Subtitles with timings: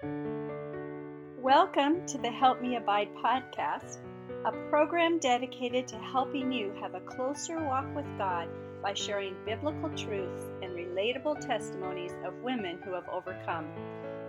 [0.00, 3.98] Welcome to the Help Me Abide podcast,
[4.44, 8.48] a program dedicated to helping you have a closer walk with God
[8.80, 13.66] by sharing biblical truths and relatable testimonies of women who have overcome.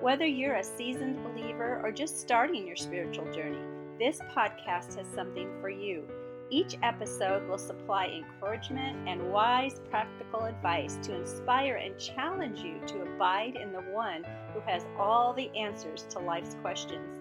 [0.01, 3.61] Whether you're a seasoned believer or just starting your spiritual journey,
[3.99, 6.03] this podcast has something for you.
[6.51, 13.03] Each episode will supply encouragement and wise, practical advice to inspire and challenge you to
[13.03, 14.23] abide in the one
[14.53, 17.19] who has all the answers to life's questions.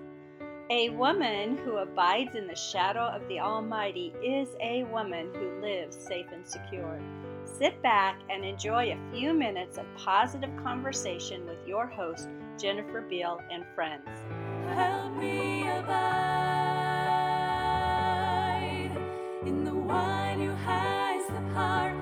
[0.70, 5.96] A woman who abides in the shadow of the Almighty is a woman who lives
[5.96, 6.98] safe and secure.
[7.44, 13.40] Sit back and enjoy a few minutes of positive conversation with your host, Jennifer Beil,
[13.50, 14.08] and friends.
[14.74, 16.67] Help me abide
[19.46, 21.97] in the wine you hide the heart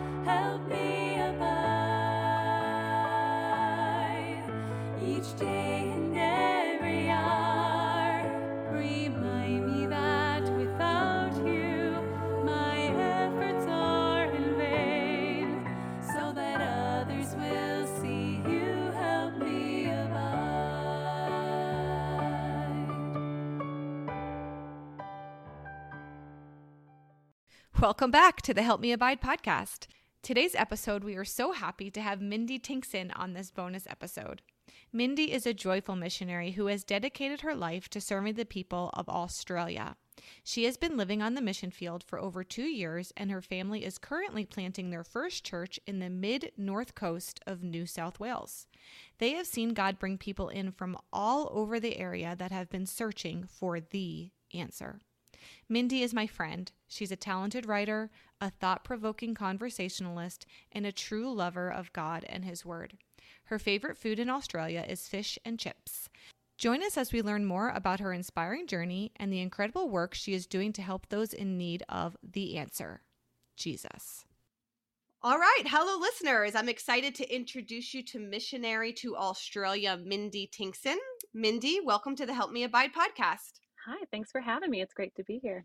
[27.79, 29.87] Welcome back to the Help Me Abide podcast.
[30.23, 34.41] Today's episode, we are so happy to have Mindy Tingson on this bonus episode.
[34.95, 39.11] Mindy is a joyful missionary who has dedicated her life to serving the people of
[39.11, 39.97] Australia.
[40.43, 43.85] She has been living on the mission field for over two years, and her family
[43.85, 48.67] is currently planting their first church in the mid north coast of New South Wales.
[49.19, 52.87] They have seen God bring people in from all over the area that have been
[52.87, 55.01] searching for the answer.
[55.69, 56.71] Mindy is my friend.
[56.89, 62.45] She's a talented writer, a thought provoking conversationalist, and a true lover of God and
[62.45, 62.99] His Word.
[63.45, 66.09] Her favorite food in Australia is fish and chips.
[66.59, 70.33] Join us as we learn more about her inspiring journey and the incredible work she
[70.33, 73.03] is doing to help those in need of the answer
[73.57, 74.25] Jesus.
[75.23, 75.65] All right.
[75.67, 76.55] Hello, listeners.
[76.55, 80.97] I'm excited to introduce you to missionary to Australia, Mindy Tingson.
[81.35, 83.61] Mindy, welcome to the Help Me Abide podcast.
[83.87, 84.81] Hi, thanks for having me.
[84.81, 85.65] It's great to be here.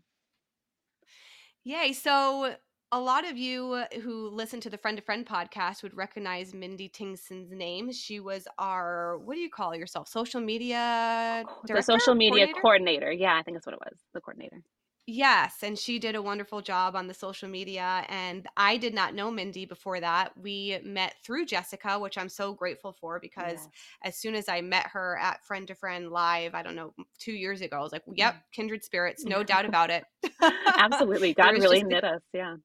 [1.64, 1.92] Yay.
[1.92, 2.54] So,
[2.92, 6.54] a lot of you uh, who listen to the Friend to Friend podcast would recognize
[6.54, 7.90] Mindy Tingson's name.
[7.90, 10.08] She was our, what do you call yourself?
[10.08, 11.74] Social media director?
[11.74, 12.60] The social media coordinator?
[12.60, 13.12] coordinator.
[13.12, 13.98] Yeah, I think that's what it was.
[14.14, 14.62] The coordinator.
[15.06, 18.04] Yes, and she did a wonderful job on the social media.
[18.08, 20.30] And I did not know Mindy before that.
[20.36, 23.68] We met through Jessica, which I'm so grateful for because yes.
[24.04, 27.32] as soon as I met her at Friend to Friend Live, I don't know, two
[27.32, 28.40] years ago, I was like, yep, mm.
[28.52, 30.04] kindred spirits, no doubt about it.
[30.40, 31.34] Absolutely.
[31.34, 32.20] God really knit us.
[32.32, 32.56] Yeah.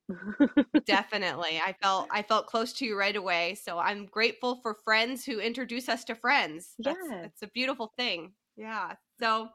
[0.85, 1.59] definitely.
[1.65, 3.55] I felt I felt close to you right away.
[3.55, 6.75] So I'm grateful for friends who introduce us to friends.
[6.77, 7.23] That's, yeah.
[7.23, 8.33] It's a beautiful thing.
[8.57, 8.93] Yeah.
[9.19, 9.49] So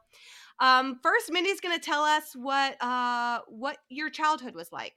[0.59, 4.93] um, first, Mindy's going to tell us what uh, what your childhood was like.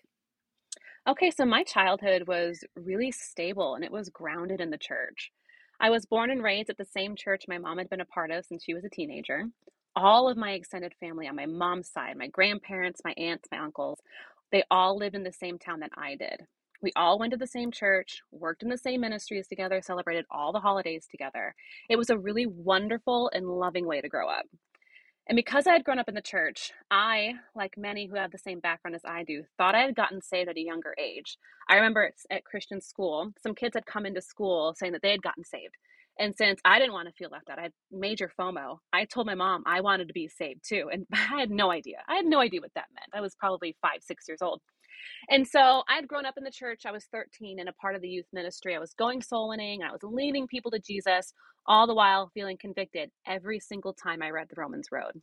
[1.09, 5.31] Okay, so my childhood was really stable and it was grounded in the church.
[5.79, 8.33] I was born and raised at the same church my mom had been a part
[8.33, 9.45] of since she was a teenager.
[9.95, 14.01] All of my extended family on my mom's side, my grandparents, my aunts, my uncles,
[14.51, 16.43] they all lived in the same town that I did.
[16.83, 20.53] We all went to the same church, worked in the same ministries together, celebrated all
[20.53, 21.55] the holidays together.
[21.89, 24.45] It was a really wonderful and loving way to grow up.
[25.29, 28.39] And because I had grown up in the church, I, like many who have the
[28.39, 31.37] same background as I do, thought I had gotten saved at a younger age.
[31.69, 35.23] I remember at Christian school, some kids had come into school saying that they had
[35.23, 35.75] gotten saved.
[36.19, 38.79] And since I didn't want to feel left out, I had major FOMO.
[38.93, 40.89] I told my mom I wanted to be saved too.
[40.93, 41.99] And I had no idea.
[42.09, 43.11] I had no idea what that meant.
[43.13, 44.61] I was probably five, six years old.
[45.31, 46.83] And so I had grown up in the church.
[46.87, 48.77] I was 13 and a part of the youth ministry.
[48.77, 49.83] I was going soul winning.
[49.83, 51.33] I was leading people to Jesus,
[51.67, 55.21] all the while feeling convicted every single time I read the Romans Road.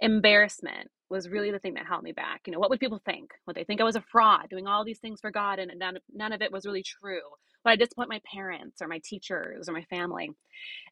[0.00, 2.42] Embarrassment was really the thing that held me back.
[2.46, 3.30] You know, what would people think?
[3.46, 5.98] Would they think I was a fraud doing all these things for God and none,
[6.12, 7.20] none of it was really true?
[7.64, 10.30] Would I disappoint my parents or my teachers or my family?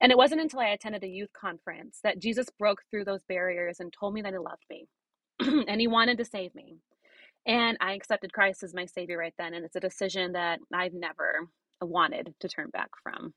[0.01, 3.81] And it wasn't until I attended a youth conference that Jesus broke through those barriers
[3.81, 4.89] and told me that he loved me
[5.69, 6.77] and he wanted to save me.
[7.47, 9.55] And I accepted Christ as my savior right then.
[9.55, 11.49] And it's a decision that I've never
[11.81, 13.35] wanted to turn back from.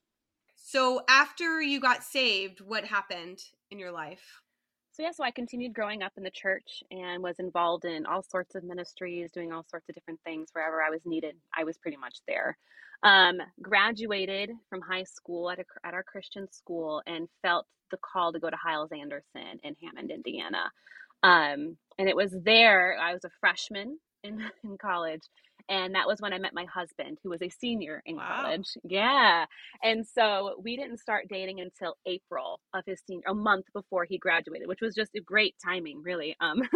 [0.56, 3.40] So, after you got saved, what happened
[3.72, 4.42] in your life?
[4.92, 8.24] So, yeah, so I continued growing up in the church and was involved in all
[8.24, 11.36] sorts of ministries, doing all sorts of different things wherever I was needed.
[11.56, 12.58] I was pretty much there.
[13.04, 18.34] Um, graduated from high school at, a, at our Christian school and felt the call
[18.34, 20.72] to go to Hyles Anderson in Hammond, Indiana.
[21.24, 25.22] Um, and it was there, I was a freshman in, in college,
[25.70, 28.42] and that was when I met my husband, who was a senior in Wow.
[28.44, 28.68] college.
[28.84, 29.46] Yeah.
[29.84, 34.18] And so we didn't start dating until April of his senior, a month before he
[34.18, 36.36] graduated, which was just a great timing, really.
[36.40, 36.62] Um,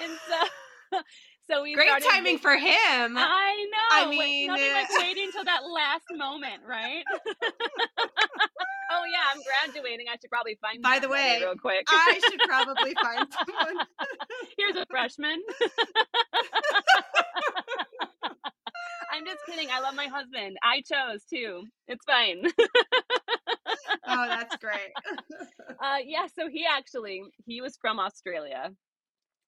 [0.00, 0.98] and so,
[1.50, 3.16] so we Great started timing for him.
[3.18, 4.06] I know.
[4.06, 7.04] I mean, nothing like uh, waiting till that last moment, right?
[8.92, 10.06] Oh yeah, I'm graduating.
[10.08, 10.82] I should probably find.
[10.82, 11.86] By the way, real quick.
[11.88, 13.86] I should probably find someone.
[14.58, 15.42] Here's a freshman.
[19.12, 19.68] I'm just kidding.
[19.70, 20.56] I love my husband.
[20.62, 21.64] I chose too.
[21.86, 22.44] It's fine.
[24.06, 24.92] oh, that's great.
[25.82, 26.26] uh, yeah.
[26.38, 28.70] So he actually he was from Australia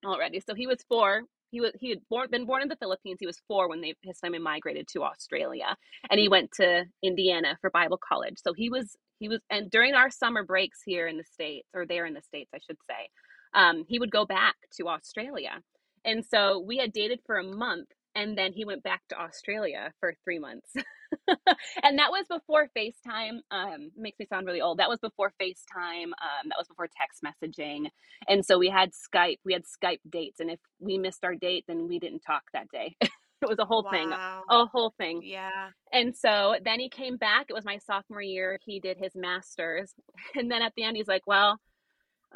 [0.04, 0.40] already.
[0.40, 1.22] So he was four.
[1.50, 3.18] He was he had born, been born in the Philippines.
[3.20, 5.76] He was four when they his family migrated to Australia,
[6.10, 8.36] and he went to Indiana for Bible college.
[8.44, 11.86] So he was he was and during our summer breaks here in the states or
[11.86, 13.08] there in the states, I should say,
[13.54, 15.60] um, he would go back to Australia.
[16.04, 19.92] And so we had dated for a month, and then he went back to Australia
[20.00, 20.70] for three months.
[21.28, 23.38] and that was before FaceTime.
[23.50, 24.78] Um, makes me sound really old.
[24.78, 26.04] That was before FaceTime.
[26.04, 27.86] Um, that was before text messaging.
[28.28, 29.38] And so we had Skype.
[29.44, 32.68] We had Skype dates, and if we missed our date, then we didn't talk that
[32.70, 32.96] day.
[33.44, 35.20] it was a whole thing, a whole thing.
[35.22, 35.70] Yeah.
[35.92, 37.46] And so then he came back.
[37.48, 38.58] It was my sophomore year.
[38.64, 39.92] He did his master's,
[40.34, 41.58] and then at the end, he's like, "Well."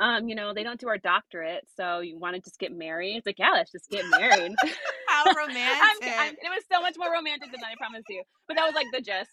[0.01, 3.17] Um, you know, they don't do our doctorate, so you want to just get married?
[3.17, 4.55] It's like, yeah, let's just get married.
[5.09, 6.15] How I'm, romantic.
[6.17, 8.23] I'm, it was so much more romantic than that, I promise you.
[8.47, 9.31] But that was like the gist.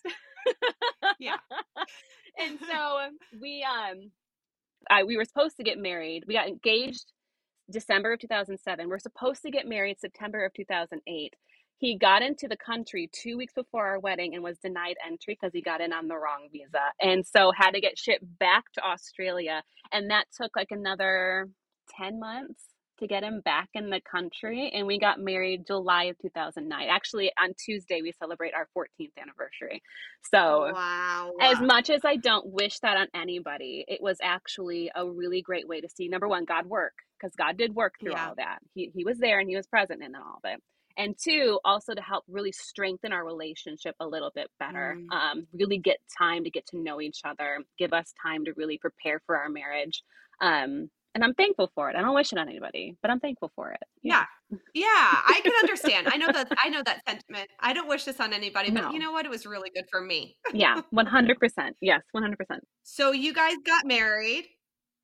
[1.20, 1.36] Yeah.
[2.40, 4.10] and so we um
[4.90, 6.24] I we were supposed to get married.
[6.28, 7.12] We got engaged
[7.70, 8.90] December of 2007.
[8.90, 11.34] We're supposed to get married September of 2008.
[11.78, 15.54] He got into the country 2 weeks before our wedding and was denied entry because
[15.54, 16.80] he got in on the wrong visa.
[17.02, 19.62] And so had to get shipped back to Australia
[19.92, 21.50] and that took like another
[21.98, 22.62] 10 months
[23.00, 26.88] to get him back in the country and we got married July of 2009.
[26.90, 29.82] Actually on Tuesday we celebrate our 14th anniversary.
[30.34, 31.34] So wow.
[31.42, 35.68] as much as I don't wish that on anybody, it was actually a really great
[35.68, 38.30] way to see number one, God work, because God did work through Yeah.
[38.30, 38.60] all that.
[38.74, 40.62] He he was there and he was present in all of it.
[40.98, 44.96] And two, also to help really strengthen our relationship a little bit better.
[44.98, 45.16] Mm.
[45.16, 48.78] Um, really get time to get to know each other, give us time to really
[48.78, 50.04] prepare for our marriage.
[50.42, 51.96] Um, and I'm thankful for it.
[51.96, 53.80] I don't wish it on anybody, but I'm thankful for it.
[54.04, 54.26] Yeah.
[54.74, 56.10] Yeah, I can understand.
[56.10, 57.50] I know that I know that sentiment.
[57.62, 58.92] I don't wish this on anybody, but No.
[58.92, 59.26] you know what?
[59.26, 60.36] It was really good for me.
[60.54, 61.36] Yeah, 100%.
[61.82, 62.36] Yes, 100%.
[62.84, 64.46] So you guys got married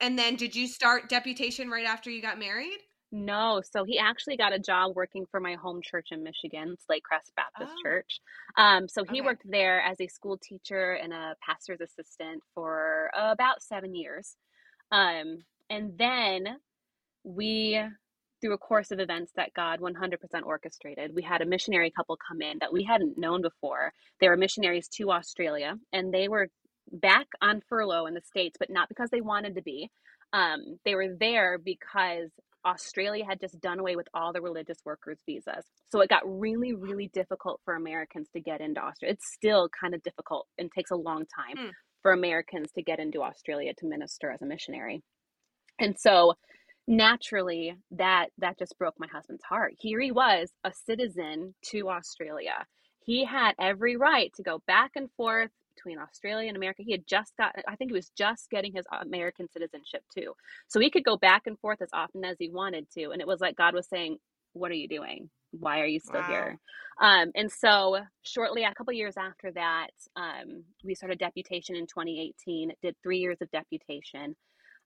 [0.01, 2.77] and then did you start deputation right after you got married?
[3.11, 7.03] No, so he actually got a job working for my home church in Michigan, Slate
[7.03, 7.77] Crest Baptist Oh.
[7.77, 8.21] Church.
[8.57, 9.21] Um, so he Okay.
[9.21, 14.37] worked there as a school teacher and a pastor's assistant for about seven years.
[14.91, 16.57] Um, and then
[17.23, 17.81] we,
[18.41, 22.41] through a course of events that God 100% orchestrated, we had a missionary couple come
[22.41, 23.93] in that we hadn't known before.
[24.21, 26.49] They were missionaries to Australia, and they were
[26.91, 29.89] back on furlough in the States, but not because they wanted to be.
[30.33, 32.31] Um, they were there because
[32.65, 35.65] Australia had just done away with all the religious workers' visas.
[35.89, 39.13] So it got really, really difficult for Americans to get into Australia.
[39.13, 41.71] It's still kind of difficult and takes a long time Mm.
[42.01, 45.03] for Americans to get into Australia to minister as a missionary.
[45.79, 46.35] And so
[46.87, 49.73] naturally that that just broke my husband's heart.
[49.79, 52.65] Here he was, a citizen to Australia.
[53.03, 56.83] He had every right to go back and forth between Australia and America.
[56.85, 60.33] He had just got I think he was just getting his American citizenship too.
[60.67, 63.11] So he could go back and forth as often as he wanted to.
[63.11, 64.17] And it was like God was saying,
[64.53, 65.29] What are you doing?
[65.51, 66.27] Why are you still Wow.
[66.27, 66.59] here?
[67.01, 72.71] Um, and so shortly, a couple years after that, um, we started deputation in 2018,
[72.81, 74.35] did three years of deputation,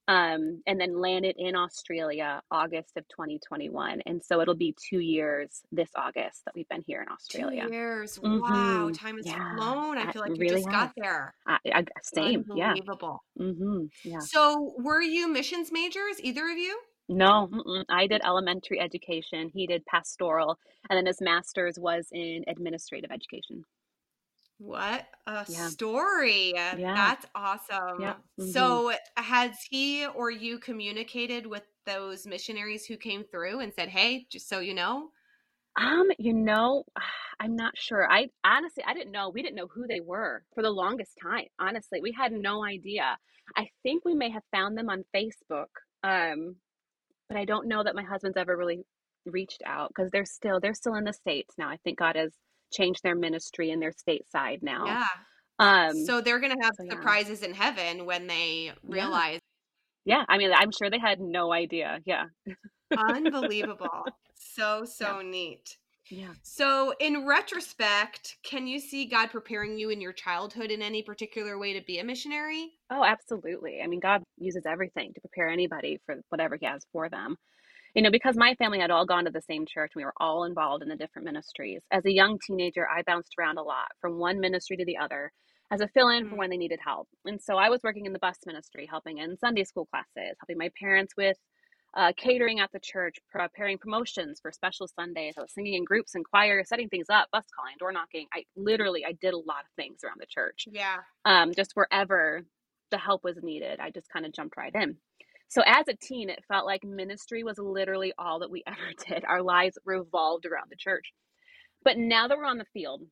[0.08, 4.02] um, and then landed in Australia August of 2021.
[4.06, 7.64] And so it'll be two years this August that we've been here in Australia.
[7.64, 8.18] Two years.
[8.20, 8.94] Wow, Mhm.
[8.94, 9.98] time has Yeah, flown.
[9.98, 11.36] I feel like you really just got there.
[11.48, 12.78] I, I, same, yeah.
[12.78, 13.24] Unbelievable.
[13.38, 14.28] hmm yeah.
[14.30, 16.80] So, were you missions majors, either of you?
[17.08, 17.86] No, mm-mm.
[17.90, 19.50] I did elementary education.
[19.54, 20.58] He did pastoral,
[20.90, 23.64] and then his master's was in administrative education.
[24.60, 25.72] What a Yeah.
[25.86, 26.54] story.
[26.72, 27.04] Yeah.
[27.04, 27.98] That's awesome.
[27.98, 28.24] Yep.
[28.40, 28.84] Mhm.
[28.86, 34.28] So, has he or you communicated with those missionaries who came through and said, "Hey,
[34.32, 35.12] just so you know"?
[35.78, 36.86] Um, you know,
[37.40, 38.10] I'm not sure.
[38.10, 39.30] I honestly, I didn't know.
[39.30, 41.48] We didn't know who they were for the longest time.
[41.60, 43.18] Honestly, we had no idea.
[43.58, 45.68] I think we may have found them on Facebook.
[46.04, 46.56] Um,
[47.30, 48.84] but I don't know that my husband's ever really
[49.26, 51.70] reached out because they're still they're still in the States now.
[51.70, 52.34] I think God has
[52.72, 54.86] changed their ministry and their stateside now.
[54.86, 55.05] Yeah.
[55.57, 56.91] Um, so they're going to have so yeah.
[56.91, 59.39] surprises in heaven when they realize
[60.05, 62.00] yeah, I mean, I'm sure they had no idea.
[62.05, 62.25] Yeah.
[62.98, 64.05] Unbelievable.
[64.38, 65.29] So, so yeah.
[65.29, 65.77] neat.
[66.10, 66.34] Yeah.
[66.43, 71.57] So, in retrospect, can you see God preparing you in your childhood in any particular
[71.57, 72.69] way to be a missionary?
[72.89, 73.81] Oh, absolutely.
[73.84, 77.36] I mean, God uses everything to prepare anybody for whatever He has for them.
[77.96, 80.44] You know, because my family had all gone to the same church, we were all
[80.44, 81.82] involved in the different ministries.
[81.92, 85.32] As a young teenager, I bounced around a lot from one ministry to the other
[85.72, 86.32] as a fill in mm-hmm.
[86.32, 87.08] for when they needed help.
[87.24, 90.58] And so I was working in the bus ministry, helping in Sunday school classes, helping
[90.58, 91.38] my parents with
[91.96, 95.36] uh, catering at the church, preparing promotions for special Sundays.
[95.38, 98.28] I was singing in groups and choirs, setting things up, bus calling, door knocking.
[98.34, 100.68] I literally I did a lot of things around the church.
[100.70, 100.98] Yeah.
[101.24, 102.42] Um, just wherever
[102.92, 104.98] the help was needed, I just kind of jumped right in.
[105.50, 109.25] So as a teen, it felt like ministry was literally all that we ever did.
[109.25, 111.14] Our lives revolved around the church.
[111.84, 113.04] But now that we're on the field,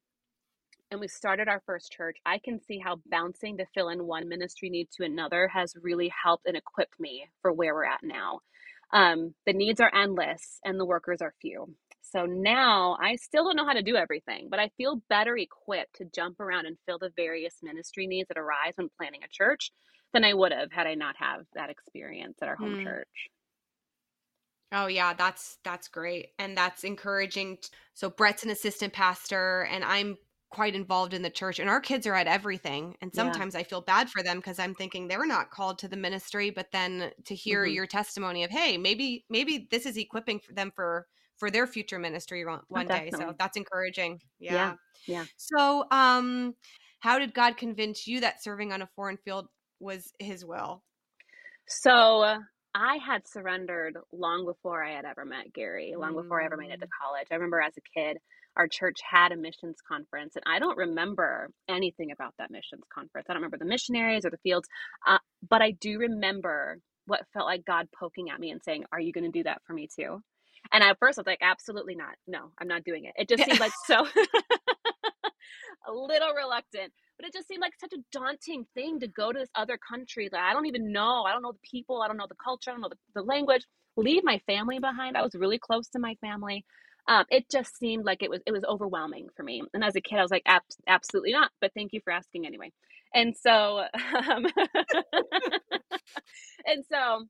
[0.91, 4.29] and we started our first church, I can see how bouncing to fill in one
[4.29, 8.39] ministry need to another has really helped and equipped me for where we're at now.
[8.93, 11.75] Um, the needs are endless and the workers are few.
[12.01, 15.95] So now I still don't know how to do everything, but I feel better equipped
[15.97, 19.71] to jump around and fill the various ministry needs that arise when planning a church
[20.13, 22.83] than I would have had I not have that experience at our home mm.
[22.83, 23.29] church.
[24.71, 27.59] Oh yeah, that's that's great and that's encouraging.
[27.93, 30.17] So Brett's an assistant pastor and I'm
[30.53, 33.61] quite involved in the church and our kids are at everything and sometimes yeah.
[33.61, 36.67] i feel bad for them because i'm thinking they're not called to the ministry but
[36.71, 37.73] then to hear mm-hmm.
[37.73, 41.97] your testimony of hey maybe maybe this is equipping for them for for their future
[41.97, 44.53] ministry one, oh, day so that's encouraging yeah.
[44.53, 44.73] yeah
[45.07, 46.53] yeah so um
[46.99, 49.47] how did god convince you that serving on a foreign field
[49.83, 50.81] was his will
[51.67, 52.39] so
[52.75, 56.71] I had surrendered long before I had ever met Gary, long before I ever made
[56.71, 57.01] it to mm.
[57.01, 57.27] college.
[57.31, 58.17] I remember as a kid,
[58.55, 63.27] our church had a missions conference, and I don't remember anything about that missions conference.
[63.29, 64.67] I don't remember the missionaries or the fields,
[65.07, 68.99] uh, but I do remember what felt like God poking at me and saying, Are
[68.99, 70.21] you going to do that for me too?
[70.71, 72.15] And at first I was like, Absolutely not.
[72.27, 73.13] No, I'm not doing it.
[73.17, 74.07] It just seemed like so.
[75.87, 79.39] a little reluctant, but it just seemed like such a daunting thing to go to
[79.39, 81.23] this other country that I don't even know.
[81.23, 82.01] I don't know the people.
[82.01, 82.71] I don't know the culture.
[82.71, 83.65] I don't know the, the language.
[83.95, 85.17] Leave my family behind.
[85.17, 86.65] I was really close to my family
[87.07, 89.61] um, it just seemed like it was it was overwhelming for me.
[89.73, 90.43] And as a kid, I was like,
[90.87, 91.51] absolutely not.
[91.59, 92.71] But thank you for asking anyway.
[93.13, 93.83] And so,
[94.15, 94.45] um,
[96.65, 97.25] and so,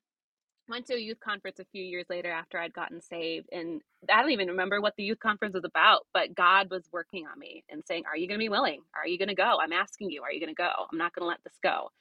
[0.70, 4.22] went to a youth conference a few years later after I'd gotten saved, and I
[4.22, 6.01] don't even remember what the youth conference was about.
[6.13, 8.82] But God was working on me and saying, "Are you going to be willing?
[8.96, 9.58] Are you going to go?
[9.62, 10.24] I'm asking you.
[10.24, 10.72] Are you going to go?
[10.91, 11.91] I'm not going to let this go."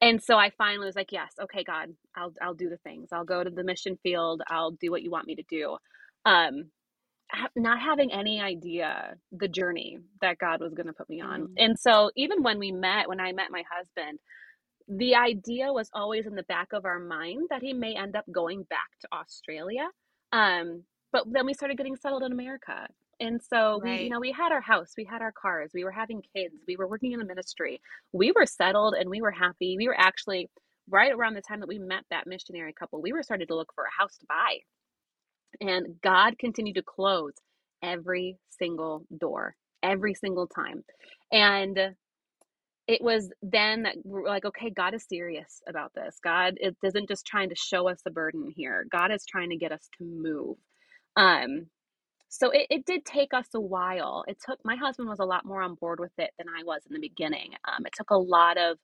[0.00, 3.08] And so I finally was like, "Yes, okay, God, I'll I'll do the things.
[3.12, 4.42] I'll go to the mission field.
[4.48, 5.76] I'll do what you want me to do."
[6.24, 6.70] Um,
[7.56, 11.42] not having any idea the journey that God was going to put me on.
[11.42, 11.54] Mm-hmm.
[11.58, 14.18] And so even when we met, when I met my husband,
[14.88, 18.24] the idea was always in the back of our mind that he may end up
[18.32, 19.88] going back to Australia.
[20.32, 22.86] Um, but then we started getting settled in America.
[23.20, 23.98] And so right.
[23.98, 26.54] we, you know, we had our house, we had our cars, we were having kids,
[26.66, 27.80] we were working in the ministry.
[28.12, 29.76] We were settled and we were happy.
[29.76, 30.48] We were actually
[30.88, 33.72] right around the time that we met that missionary couple, we were starting to look
[33.74, 34.58] for a house to buy
[35.60, 37.34] and God continued to close
[37.82, 40.84] every single door, every single time.
[41.32, 41.78] And
[42.88, 46.18] it was then that we're like, okay, God is serious about this.
[46.24, 48.86] God it isn't just trying to show us a burden here.
[48.92, 50.58] God is trying to get us to move.
[51.16, 51.68] Um,
[52.30, 54.24] so it, it did take us a while.
[54.28, 56.82] It took my husband was a lot more on board with it than I was
[56.88, 57.52] in the beginning.
[57.68, 58.78] Um, it took a lot of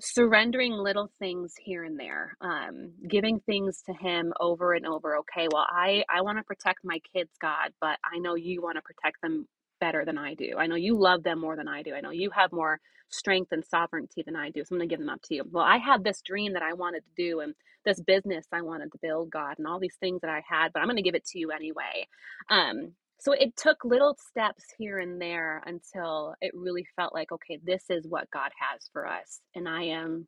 [0.00, 5.48] surrendering little things here and there um, giving things to him over and over okay
[5.52, 8.82] well i i want to protect my kids god but i know you want to
[8.82, 9.46] protect them
[9.80, 10.56] better than i do.
[10.58, 11.94] I know you love them more than i do.
[11.94, 12.80] I know you have more
[13.10, 15.44] strength and sovereignty than i do so i'm going to give them up to you.
[15.50, 17.54] Well i had this dream that i wanted to do and
[17.84, 20.80] this business i wanted to build god and all these things that i had but
[20.80, 22.06] i'm going to give it to you anyway.
[22.50, 27.58] Um, so it took little steps here and there until it really felt like okay
[27.64, 30.26] this is what god has for us and i am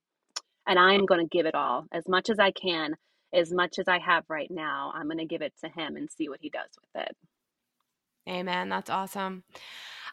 [0.69, 1.87] and i am going to give it all.
[1.93, 2.97] As much as i can
[3.35, 6.11] as much as i have right now i'm going to give it to him and
[6.11, 7.17] see what he does with it
[8.29, 9.43] amen that's awesome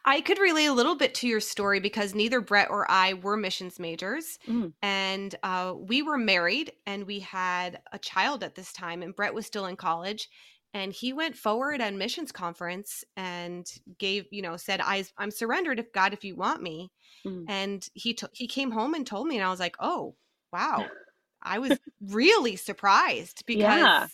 [0.05, 3.35] I could relate a little bit to your story because neither Brett or I were
[3.35, 4.39] missions majors.
[4.47, 4.71] Mm.
[4.81, 9.33] And uh, we were married and we had a child at this time, and Brett
[9.33, 10.29] was still in college
[10.73, 15.79] and he went forward on missions conference and gave you know said I, i'm surrendered
[15.79, 16.91] if god if you want me
[17.25, 17.45] mm.
[17.47, 20.15] and he t- he came home and told me and i was like oh
[20.51, 20.85] wow
[21.41, 24.07] i was really surprised because yeah.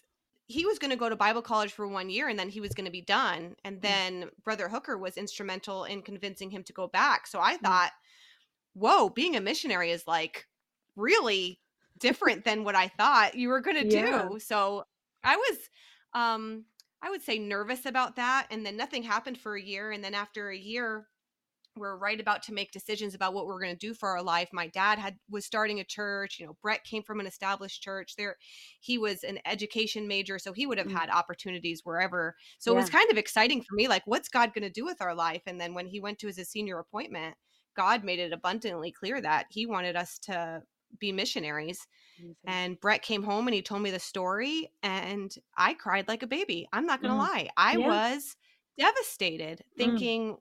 [0.48, 2.74] He was going to go to bible college for one year and then he was
[2.74, 3.82] going to be done and mm.
[3.82, 7.62] then brother hooker was instrumental in convincing him to go back so i mm.
[7.62, 7.92] thought
[8.74, 10.48] whoa being a missionary is like
[10.96, 11.60] really
[12.00, 14.28] different than what i thought you were going to yeah.
[14.30, 14.84] do so
[15.24, 15.58] I was
[16.14, 16.66] um
[17.02, 20.14] I would say nervous about that and then nothing happened for a year and then
[20.14, 21.08] after a year
[21.76, 24.50] we're right about to make decisions about what we're going to do for our life.
[24.52, 28.16] My dad had was starting a church, you know, Brett came from an established church.
[28.16, 28.38] There
[28.80, 30.98] he was an education major, so he would have mm.
[30.98, 32.36] had opportunities wherever.
[32.60, 32.78] So yeah.
[32.78, 35.16] it was kind of exciting for me like what's God going to do with our
[35.16, 35.42] life?
[35.46, 37.36] And then when he went to his senior appointment,
[37.76, 40.62] God made it abundantly clear that he wanted us to
[41.00, 41.88] be missionaries.
[42.20, 42.36] Amazing.
[42.46, 46.28] And Brett came home and he told me the story and I cried like a
[46.28, 46.68] baby.
[46.72, 47.28] I'm not going to mm.
[47.28, 47.50] lie.
[47.58, 47.88] I yeah.
[47.88, 48.36] was
[48.78, 50.36] devastated mm.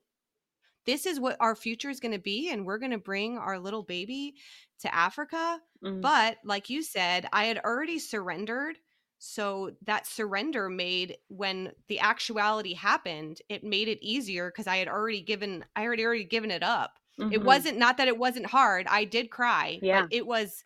[0.85, 3.59] This is what our future is going to be and we're going to bring our
[3.59, 4.35] little baby
[4.81, 5.59] to Africa.
[5.83, 6.01] Mm.
[6.01, 8.77] But like you said, I had already surrendered.
[9.19, 14.89] So that surrender made when the actuality happened, it made it easier because I had
[14.89, 16.99] already given I had already given it up.
[17.19, 17.31] Mm-hmm.
[17.31, 18.85] It wasn't not that it wasn't hard.
[18.89, 20.01] I did cry, yeah.
[20.01, 20.63] but it was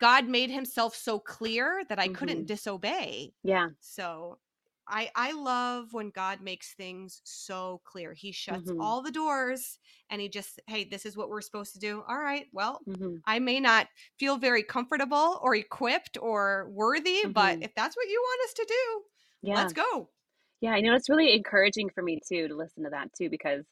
[0.00, 2.14] God made himself so clear that I mm-hmm.
[2.14, 3.32] couldn't disobey.
[3.42, 3.70] Yeah.
[3.80, 4.38] So
[4.88, 8.12] I I love when God makes things so clear.
[8.12, 8.80] He shuts mm-hmm.
[8.80, 9.78] all the doors
[10.10, 12.02] and he just, hey, this is what we're supposed to do.
[12.08, 12.46] All right.
[12.52, 13.16] Well, mm-hmm.
[13.26, 17.32] I may not feel very comfortable or equipped or worthy, mm-hmm.
[17.32, 19.54] but if that's what you want us to do, yeah.
[19.54, 20.08] let's go.
[20.60, 23.64] Yeah, I know it's really encouraging for me too to listen to that too because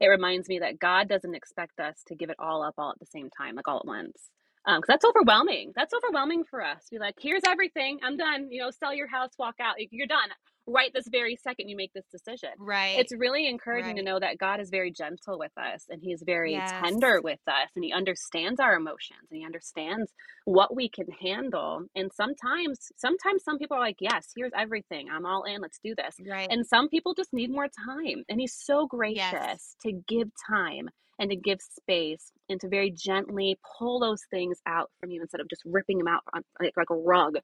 [0.00, 2.98] it reminds me that God doesn't expect us to give it all up all at
[2.98, 4.30] the same time, like all at once
[4.66, 5.72] because um, that's overwhelming.
[5.76, 6.88] That's overwhelming for us.
[6.90, 7.98] Be like, here's everything.
[8.02, 8.50] I'm done.
[8.50, 9.74] You know, sell your house, walk out.
[9.90, 10.30] You're done
[10.66, 12.50] right this very second you make this decision.
[12.58, 12.98] Right.
[12.98, 13.96] It's really encouraging right.
[13.96, 16.70] to know that God is very gentle with us and He's very yes.
[16.70, 20.12] tender with us and He understands our emotions and He understands
[20.44, 21.82] what we can handle.
[21.94, 25.08] And sometimes, sometimes some people are like, Yes, here's everything.
[25.12, 25.60] I'm all in.
[25.60, 26.16] Let's do this.
[26.26, 26.48] Right.
[26.50, 28.24] And some people just need more time.
[28.28, 29.76] And He's so gracious yes.
[29.82, 34.90] to give time and to give space and to very gently pull those things out
[34.98, 37.36] from you instead of just ripping them out on, like, like a rug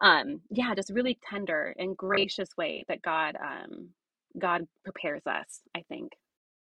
[0.00, 3.88] um yeah just really tender and gracious way that god um
[4.38, 6.12] god prepares us i think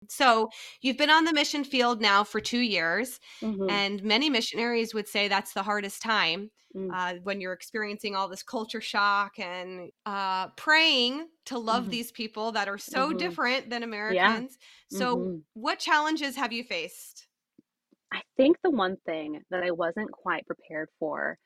[0.09, 0.49] so
[0.81, 3.69] you've been on the mission field now for two years mm-hmm.
[3.71, 6.89] and many missionaries would say that's the hardest time mm.
[6.93, 11.91] uh, when you're experiencing all this culture shock and uh, praying to love mm-hmm.
[11.91, 13.19] these people that are so mm-hmm.
[13.19, 14.59] different than americans
[14.91, 14.99] yeah.
[14.99, 15.37] so mm-hmm.
[15.55, 17.27] what challenges have you faced
[18.13, 21.39] i think the one thing that i wasn't quite prepared for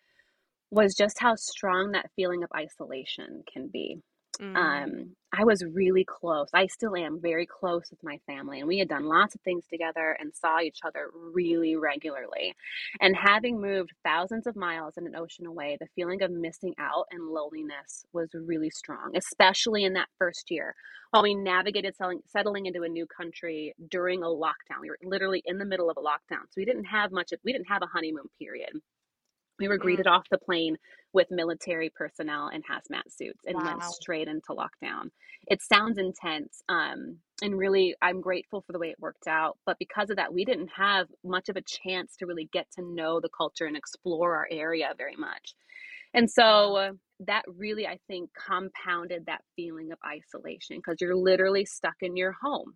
[0.70, 4.00] was just how strong that feeling of isolation can be.
[4.40, 4.56] Mm.
[4.56, 6.48] Um, I was really close.
[6.52, 9.64] I still am very close with my family, and we had done lots of things
[9.66, 12.54] together and saw each other really regularly.
[13.00, 17.06] And having moved thousands of miles and an ocean away, the feeling of missing out
[17.10, 20.74] and loneliness was really strong, especially in that first year
[21.10, 24.80] while we navigated selling, settling into a new country during a lockdown.
[24.82, 27.32] We were literally in the middle of a lockdown, so we didn't have much.
[27.32, 28.70] Of, we didn't have a honeymoon period.
[29.58, 30.76] We were greeted off the plane
[31.12, 33.64] with military personnel and hazmat suits and wow.
[33.64, 35.10] went straight into lockdown.
[35.46, 36.62] It sounds intense.
[36.68, 39.58] Um, and really, I'm grateful for the way it worked out.
[39.64, 42.82] But because of that, we didn't have much of a chance to really get to
[42.82, 45.54] know the culture and explore our area very much.
[46.14, 46.90] And so uh,
[47.20, 52.32] that really, I think, compounded that feeling of isolation because you're literally stuck in your
[52.32, 52.74] home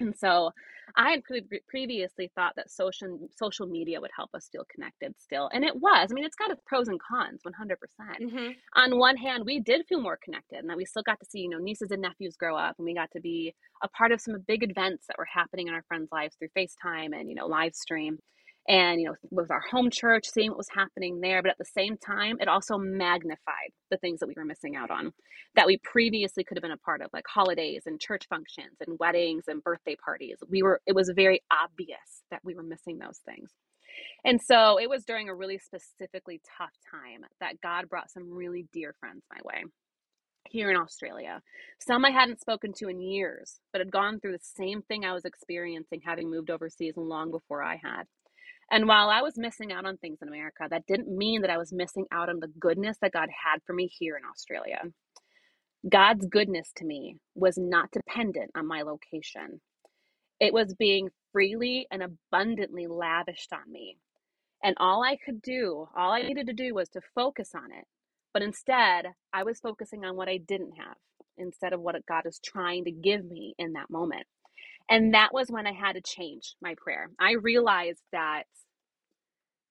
[0.00, 0.50] and so
[0.96, 5.50] I had pre- previously thought that social social media would help us feel connected still,
[5.52, 6.08] and it was.
[6.10, 8.32] I mean, it's got its pros and cons, one hundred percent.
[8.32, 8.52] Mm-hmm.
[8.76, 11.40] On one hand, we did feel more connected, and that we still got to see
[11.40, 14.20] you know nieces and nephews grow up, and we got to be a part of
[14.20, 17.46] some big events that were happening in our friends' lives through FaceTime and you know
[17.46, 18.18] live stream
[18.70, 21.64] and you know with our home church seeing what was happening there but at the
[21.64, 25.12] same time it also magnified the things that we were missing out on
[25.56, 28.98] that we previously could have been a part of like holidays and church functions and
[29.00, 33.18] weddings and birthday parties we were it was very obvious that we were missing those
[33.26, 33.50] things
[34.24, 38.66] and so it was during a really specifically tough time that god brought some really
[38.72, 39.64] dear friends my way
[40.48, 41.40] here in Australia.
[41.78, 45.12] Some I hadn't spoken to in years, but had gone through the same thing I
[45.12, 48.04] was experiencing having moved overseas long before I had.
[48.70, 51.58] And while I was missing out on things in America, that didn't mean that I
[51.58, 54.82] was missing out on the goodness that God had for me here in Australia.
[55.88, 59.60] God's goodness to me was not dependent on my location,
[60.40, 63.98] it was being freely and abundantly lavished on me.
[64.62, 67.84] And all I could do, all I needed to do was to focus on it.
[68.34, 70.96] But instead, I was focusing on what I didn't have
[71.38, 74.26] instead of what God is trying to give me in that moment.
[74.88, 77.10] And that was when I had to change my prayer.
[77.20, 78.44] I realized that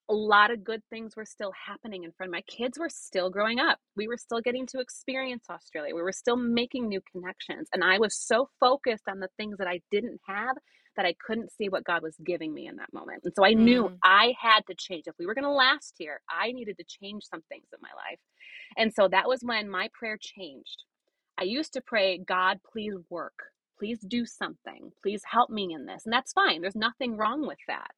[0.09, 3.29] a lot of good things were still happening in front of my kids were still
[3.29, 7.67] growing up we were still getting to experience australia we were still making new connections
[7.73, 10.55] and i was so focused on the things that i didn't have
[10.95, 13.21] that I couldn't see what God was giving me in that moment.
[13.25, 13.97] And so I knew Mm.
[14.03, 15.05] I had to change.
[15.07, 17.89] If we were going to last here, I needed to change some things in my
[17.95, 18.19] life.
[18.77, 20.83] And so that was when my prayer changed.
[21.39, 23.35] I used to pray, God, please work.
[23.79, 24.91] Please do something.
[25.01, 26.05] Please help me in this.
[26.05, 26.61] And that's fine.
[26.61, 27.91] There's nothing wrong with that.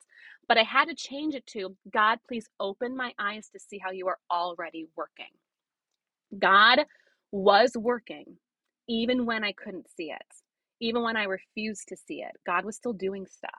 [0.48, 3.92] But I had to change it to, God, please open my eyes to see how
[3.92, 5.32] you are already working.
[6.40, 6.82] God
[7.32, 8.38] was working
[8.90, 10.26] even when I couldn't see it,
[10.82, 12.34] even when I refused to see it.
[12.46, 13.52] God was still doing stuff.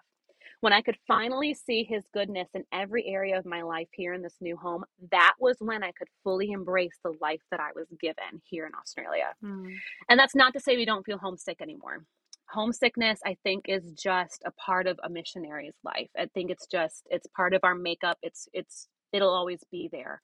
[0.62, 4.22] When I could finally see his goodness in every area of my life here in
[4.22, 7.88] this new home, that was when I could fully embrace the life that I was
[8.00, 9.34] given here in Australia.
[9.44, 9.74] Mm.
[10.08, 12.04] And that's not to say we don't feel homesick anymore.
[12.48, 16.10] Homesickness, I think, is just a part of a missionary's life.
[16.16, 18.18] I think it's just it's part of our makeup.
[18.22, 20.22] It's it's it'll always be there.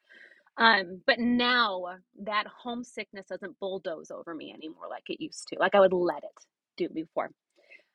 [0.56, 5.58] Um, but now that homesickness doesn't bulldoze over me anymore like it used to.
[5.58, 6.44] Like I would let it
[6.76, 7.30] do before.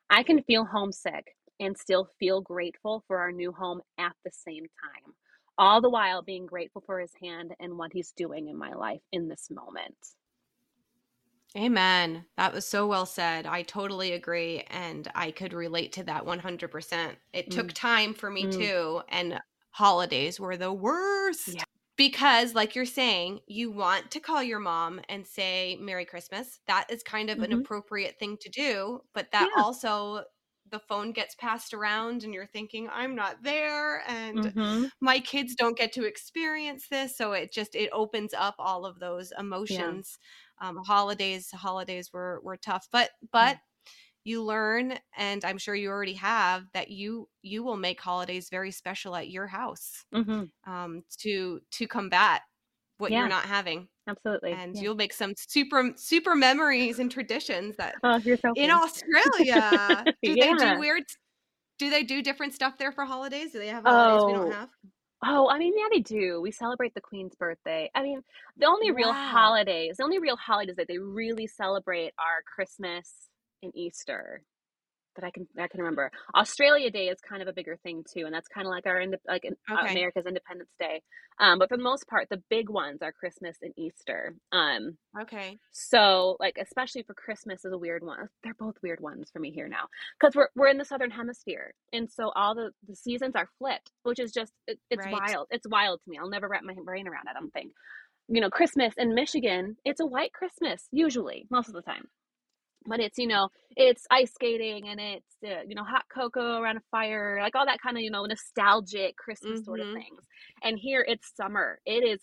[0.10, 4.66] I can feel homesick and still feel grateful for our new home at the same
[4.84, 5.14] time,
[5.58, 9.02] all the while being grateful for his hand and what he's doing in my life
[9.12, 9.98] in this moment.
[11.56, 12.26] Amen.
[12.36, 13.46] That was so well said.
[13.46, 14.62] I totally agree.
[14.68, 17.20] And I could relate to that 100%.
[17.32, 17.74] It took Mm.
[17.74, 18.68] time for me Mm.
[18.68, 19.04] too.
[19.10, 19.40] And
[19.72, 21.46] holidays were the worst.
[21.46, 21.64] Yeah.
[21.96, 26.60] Because, like you're saying, you want to call your mom and say Merry Christmas.
[26.66, 27.64] That is kind of an Mhm.
[27.64, 29.02] appropriate thing to do.
[29.14, 29.64] But that Yeah.
[29.64, 30.24] also,
[30.74, 34.04] the phone gets passed around and you're thinking, I'm not there.
[34.10, 34.92] And Mhm.
[35.02, 39.00] my kids don't get to experience this so it just it opens up all of
[39.00, 40.20] those emotions
[40.62, 43.58] um holidays holidays were were tough but but
[44.24, 48.72] you learn and i'm sure you already have that you you will make holidays very
[48.72, 50.52] special at your house Mhm.
[50.66, 52.44] um to to combat
[52.98, 53.18] what Yeah.
[53.18, 54.62] you're not having Absolutely.
[54.62, 54.82] and Yeah.
[54.82, 58.84] you'll make some super super memories and traditions that Oh, you're so in funny.
[58.84, 61.04] Australia do they do weird
[61.80, 64.52] do they do different stuff there for holidays do they have holidays we don't Oh.
[64.52, 64.70] have
[65.26, 66.42] Oh, I mean, yeah, they do.
[66.42, 67.92] We celebrate the Queen's birthday.
[67.96, 68.22] I mean,
[68.58, 69.14] the only real Wow.
[69.14, 73.30] holidays, the only real holidays that they really celebrate are Christmas
[73.64, 74.44] and Easter.
[75.16, 76.12] That I can I can remember.
[76.36, 79.04] Australia Day is kind of a bigger thing too, and that's kind of like our
[79.28, 79.92] like in- uh, Okay.
[79.92, 81.04] America's Independence Day.
[81.40, 84.36] Um, but for the most part, the big ones are Christmas and Easter.
[84.52, 88.30] Um, okay So, like, especially for Christmas is a weird one.
[88.44, 89.86] They're both weird ones for me here now
[90.20, 93.92] because we're we're in the southern hemisphere, and so all the the seasons are flipped,
[94.04, 95.14] which is just it, it's Right.
[95.14, 95.48] wild.
[95.52, 96.18] It's wild to me.
[96.18, 97.28] I'll never wrap my brain around.
[97.28, 97.74] it, I don't think.
[98.30, 102.08] You know, Christmas in Michigan, it's a white Christmas usually, most of the time.
[102.86, 106.78] But it's you know it's ice skating and it's uh, you know hot cocoa around
[106.78, 109.94] a fire, like all that kind of you know nostalgic Christmas sort of Mhm.
[109.94, 110.22] things.
[110.64, 111.80] And here it's summer.
[111.86, 112.20] It is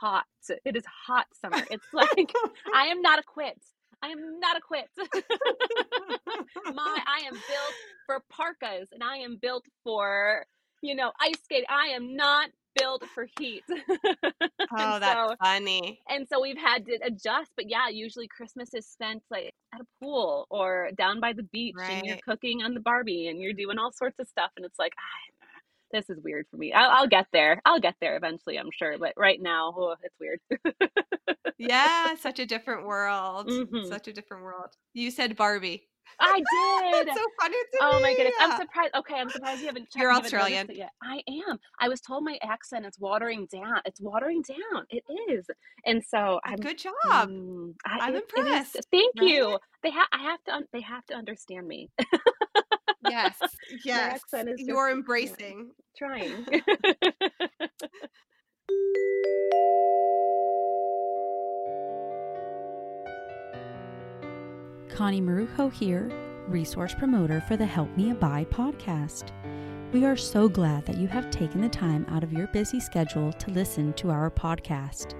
[0.00, 0.24] hot.
[0.64, 1.64] It is hot summer.
[1.70, 2.08] It's like
[2.74, 3.64] I am not equipped.
[4.02, 4.98] I am not equipped.
[6.74, 7.74] My, I am built
[8.06, 10.44] for parkas and I am built for,
[10.82, 11.64] you know, ice skate.
[11.70, 13.62] I am not built for heat.
[14.76, 16.00] Oh, that's so, funny.
[16.08, 17.52] and so we've had to adjust.
[17.56, 21.76] But yeah, usually Christmas is spent like at a pool or down by the beach
[21.80, 24.50] and you're cooking on the Barbie and you're doing all sorts of stuff.
[24.56, 25.46] And it's like, ah,
[25.92, 26.72] this is weird for me.
[26.72, 27.62] I'll, I'll get there.
[27.64, 28.98] I'll get there eventually, I'm sure.
[28.98, 30.40] But right now, oh, it's weird.
[31.58, 33.48] Yeah, such a different world.
[33.48, 33.88] Mhm.
[33.88, 34.70] Such a different world.
[34.92, 35.86] You said Barbie.
[36.20, 36.36] I
[36.92, 37.06] did.
[37.08, 38.02] That's so funny to Oh me.
[38.02, 38.34] my goodness.
[38.40, 38.94] I'm surprised.
[38.94, 39.96] Okay, I'm surprised you haven't checked.
[39.96, 40.70] You're you haven't noticed Australian.
[40.74, 40.90] yet.
[41.02, 41.58] I am.
[41.80, 43.80] I was told my accent is watering down.
[43.84, 44.86] It's watering down.
[44.90, 45.46] It is.
[45.86, 46.92] And so I'm Good job.
[47.28, 49.28] mm, I, I'm it is- impressed, thank right?
[49.28, 49.58] you.
[49.82, 51.90] They have I have to un- they have to understand me.
[53.08, 53.34] Yes.
[53.84, 54.14] Yes.
[54.22, 55.70] accent is You're embracing.
[55.96, 56.46] Trying.
[65.04, 66.10] Connie Marrujo here,
[66.48, 69.32] resource promoter for the Help Me Abide podcast.
[69.92, 73.30] We are so glad that you have taken the time out of your busy schedule
[73.30, 75.12] to listen to our podcast.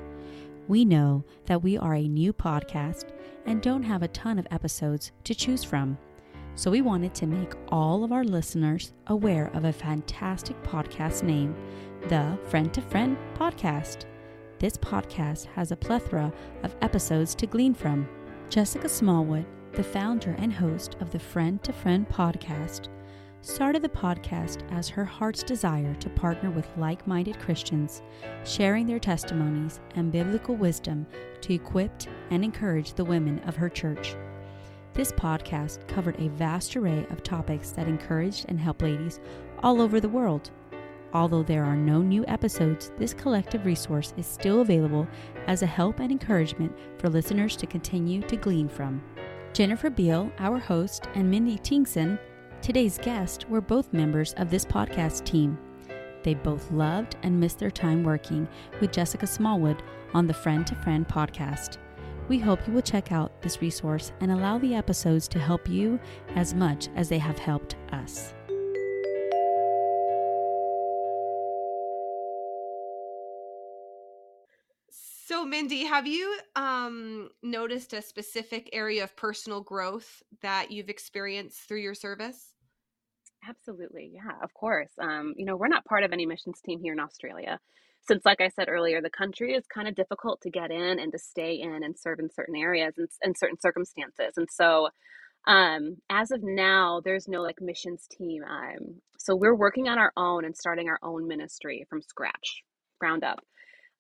[0.69, 3.11] We know that we are a new podcast
[3.45, 5.99] and don't have a ton of episodes to choose from.
[6.55, 11.55] So we wanted to make all of our listeners aware of a fantastic podcast name,
[12.09, 14.07] the Friend to Friend Podcast.
[14.59, 18.09] This podcast has a plethora of episodes to glean from.
[18.49, 22.89] Jessica Smallwood, the founder and host of the Friend to Friend podcast,
[23.41, 28.01] started the podcast as her heart's desire to partner with like minded Christians,
[28.45, 31.07] sharing their testimonies and biblical wisdom
[31.41, 31.91] to equip
[32.31, 34.15] and encourage the women of her church.
[34.93, 39.19] This podcast covered a vast array of topics that encouraged and helped ladies
[39.61, 40.53] all over the world.
[41.13, 45.09] Although there are no new episodes, this collective resource is still available
[45.49, 49.03] as a help and encouragement for listeners to continue to glean from.
[49.55, 52.19] Jennifer Beil, our host, and Mindy Tingson,
[52.61, 55.57] Today's guest, were both members of this podcast team.
[56.25, 58.49] They both loved and missed their time working
[58.81, 59.81] with Jessica Smallwood
[60.13, 61.77] on the Friend to Friend podcast.
[62.27, 66.01] We hope you will check out this resource and allow the episodes to help you
[66.35, 68.35] as much as they have helped us.
[75.27, 81.61] So, Mindy, have you um, noticed a specific area of personal growth that you've experienced
[81.67, 82.53] through your service?
[83.49, 84.11] Absolutely.
[84.15, 84.91] Yeah, of course.
[85.01, 87.59] Um, you know, we're not part of any missions team here in Australia.
[88.07, 91.13] Since, like I said earlier, the country is kind of difficult to get in and
[91.13, 94.35] to stay in and serve in certain areas and in certain circumstances.
[94.37, 94.89] And so,
[95.47, 98.43] um, as of now, there's no like missions team.
[98.45, 102.63] Um, so we're working on our own and starting our own ministry from scratch,
[103.01, 103.41] ground up.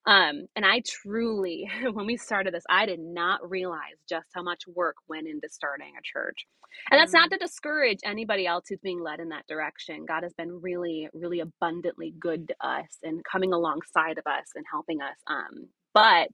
[0.07, 4.63] Um, and I truly, when we started this, I did not realize just how much
[4.67, 6.47] work went into starting a church.
[6.91, 7.33] And that's not mm.
[7.33, 10.05] to discourage anybody else who's being led in that direction.
[10.07, 14.65] God has been really, really abundantly good to us and coming alongside of us and
[14.71, 15.17] helping us.
[15.27, 16.31] Um, but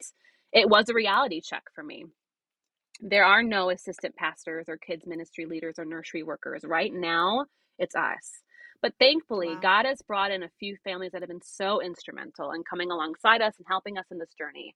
[0.52, 2.06] it was a reality check for me.
[3.00, 6.62] There are no assistant pastors or kids ministry leaders or nursery workers.
[6.64, 7.46] Right now,
[7.78, 8.40] it's us.
[8.82, 9.60] But thankfully, wow.
[9.60, 13.42] God has brought in a few families that have been so instrumental in coming alongside
[13.42, 14.74] us and helping us in this journey.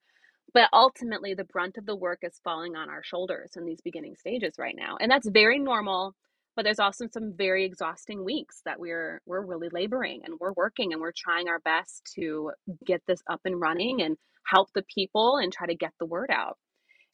[0.53, 4.17] But ultimately, the brunt of the work is falling on our shoulders in these beginning
[4.17, 4.97] stages right now.
[5.01, 6.15] And that's very normal.
[6.55, 10.93] But there's also some very exhausting weeks that we're we're really laboring and we're working
[10.93, 12.53] and we're trying our best to
[12.87, 16.31] get this up and running and help the people and try to get the word
[16.31, 16.59] out.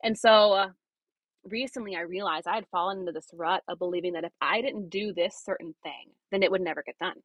[0.03, 0.69] And so uh,
[1.45, 4.91] recently I realized I had fallen into this rut of believing that if I didn't
[4.91, 7.17] do this certain thing, then it would never get done.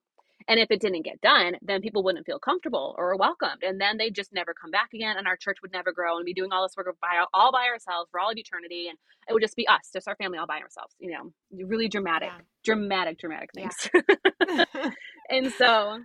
[0.47, 3.63] And if it didn't get done, then people wouldn't feel comfortable or welcomed.
[3.63, 5.17] And then they'd just never come back again.
[5.17, 7.65] And our church would never grow and be doing all this work by, all by
[7.65, 8.88] ourselves for all of eternity.
[8.88, 8.97] And
[9.28, 11.32] it would just be us, just our family all by ourselves, you know,
[11.65, 12.41] really dramatic, yeah.
[12.63, 13.89] dramatic, dramatic things.
[13.93, 14.65] Yeah.
[15.30, 15.99] and so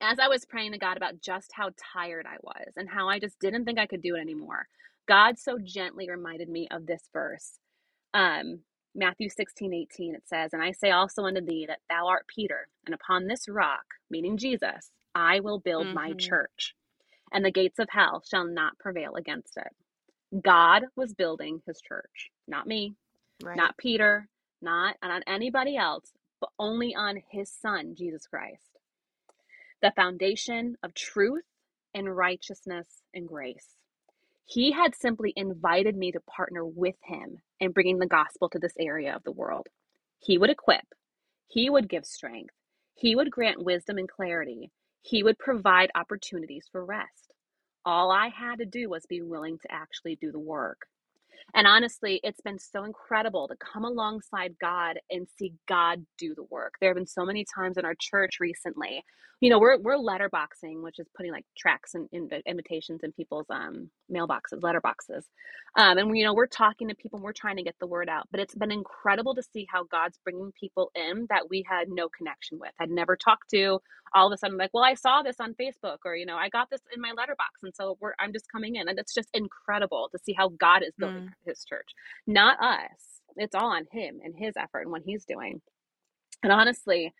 [0.00, 3.18] as I was praying to God about just how tired I was and how I
[3.18, 4.66] just didn't think I could do it anymore,
[5.06, 7.58] God so gently reminded me of this verse.
[8.14, 8.60] Um,
[8.94, 12.68] Matthew 16, 18, it says, And I say also unto thee that thou art Peter,
[12.86, 15.94] and upon this rock, meaning Jesus, I will build mm-hmm.
[15.94, 16.74] my church,
[17.32, 20.42] and the gates of hell shall not prevail against it.
[20.42, 22.94] God was building his church, not me,
[23.42, 23.56] right.
[23.56, 24.28] not Peter,
[24.62, 28.78] not on anybody else, but only on his son, Jesus Christ.
[29.82, 31.44] The foundation of truth
[31.94, 33.75] and righteousness and grace.
[34.46, 38.74] He had simply invited me to partner with him in bringing the gospel to this
[38.80, 39.68] area of the world.
[40.20, 40.86] He would equip,
[41.48, 42.54] he would give strength,
[42.94, 44.70] he would grant wisdom and clarity,
[45.02, 47.32] he would provide opportunities for rest.
[47.84, 50.86] All I had to do was be willing to actually do the work.
[51.54, 56.44] And honestly, it's been so incredible to come alongside God and see God do the
[56.44, 56.74] work.
[56.80, 59.04] There have been so many times in our church recently.
[59.40, 63.12] You know, we're we're letterboxing, which is putting like tracks and in, in, invitations in
[63.12, 65.24] people's um mailboxes, letterboxes.
[65.76, 68.08] Um, and you know, we're talking to people, and we're trying to get the word
[68.08, 68.28] out.
[68.30, 72.08] But it's been incredible to see how God's bringing people in that we had no
[72.08, 73.78] connection with, had never talked to.
[74.14, 76.48] All of a sudden, like, well, I saw this on Facebook, or you know, I
[76.48, 79.28] got this in my letterbox, and so we're I'm just coming in, and it's just
[79.34, 81.28] incredible to see how God is building mm.
[81.44, 81.90] His church,
[82.26, 83.20] not us.
[83.36, 85.60] It's all on Him and His effort and what He's doing.
[86.42, 87.12] And honestly,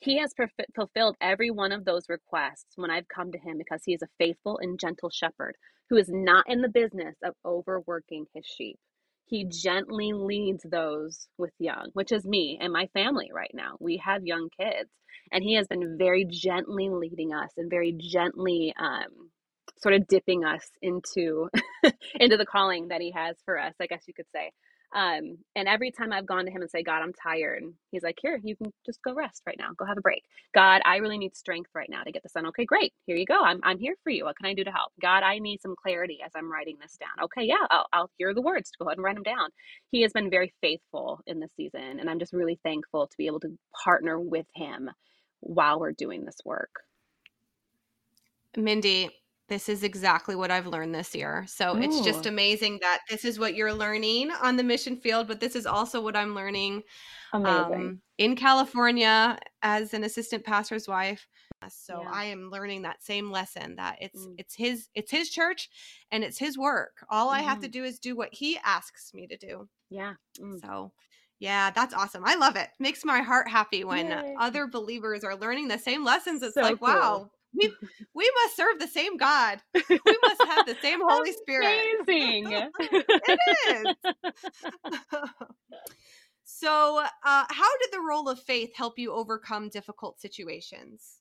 [0.00, 0.34] he has
[0.74, 4.08] fulfilled every one of those requests when I've come to him because he is a
[4.18, 5.56] faithful and gentle shepherd
[5.90, 8.78] who is not in the business of overworking his sheep.
[9.26, 13.76] He gently leads those with young, which is me and my family right now.
[13.80, 14.90] We have young kids,
[15.32, 19.30] and he has been very gently leading us and very gently um,
[19.78, 21.48] sort of dipping us into
[22.20, 24.52] into the calling that he has for us, I guess you could say.
[24.94, 28.18] Um, and every time I've gone to him and say, God, I'm tired, he's like,
[28.22, 29.70] Here, you can just go rest right now.
[29.76, 30.24] Go have a break.
[30.54, 32.46] God, I really need strength right now to get this done.
[32.46, 32.92] Okay, great.
[33.06, 33.40] Here you go.
[33.42, 34.24] I'm, I'm here for you.
[34.24, 34.92] What can I do to help?
[35.02, 37.24] God, I need some clarity as I'm writing this down.
[37.24, 38.70] Okay, yeah, I'll, I'll hear the words.
[38.70, 39.50] To go ahead and write them down.
[39.90, 42.00] He has been very faithful in this season.
[42.00, 44.90] And I'm just really thankful to be able to partner with him
[45.40, 46.70] while we're doing this work.
[48.56, 49.10] Mindy,
[49.48, 51.44] this is exactly what I've learned this year.
[51.46, 51.80] So Ooh.
[51.80, 55.54] it's just amazing that this is what you're learning on the mission field, but this
[55.54, 56.82] is also what I'm learning
[57.32, 61.26] um, in California as an assistant pastor's wife.
[61.68, 62.10] So yeah.
[62.12, 64.34] I am learning that same lesson that it's mm.
[64.38, 65.70] it's his it's his church
[66.10, 67.04] and it's his work.
[67.10, 67.34] All mm.
[67.34, 67.72] I have to mm-hmm.
[67.72, 69.68] do is do what he asks me to do.
[69.88, 70.14] Yeah.
[70.38, 70.60] Mm.
[70.60, 70.92] So
[71.40, 72.22] yeah, that's awesome.
[72.24, 72.68] I love it.
[72.78, 74.34] Makes my heart happy when Yay.
[74.38, 76.42] other believers are learning the same lessons.
[76.42, 76.88] It's so like, cool.
[76.88, 77.72] wow, we
[78.14, 79.60] we must serve the same God.
[80.06, 81.86] We must have the same Holy Spirit.
[82.02, 82.52] Amazing.
[82.80, 83.40] it
[83.70, 83.86] is.
[86.44, 91.20] So, uh, how did the role of faith help you overcome difficult situations?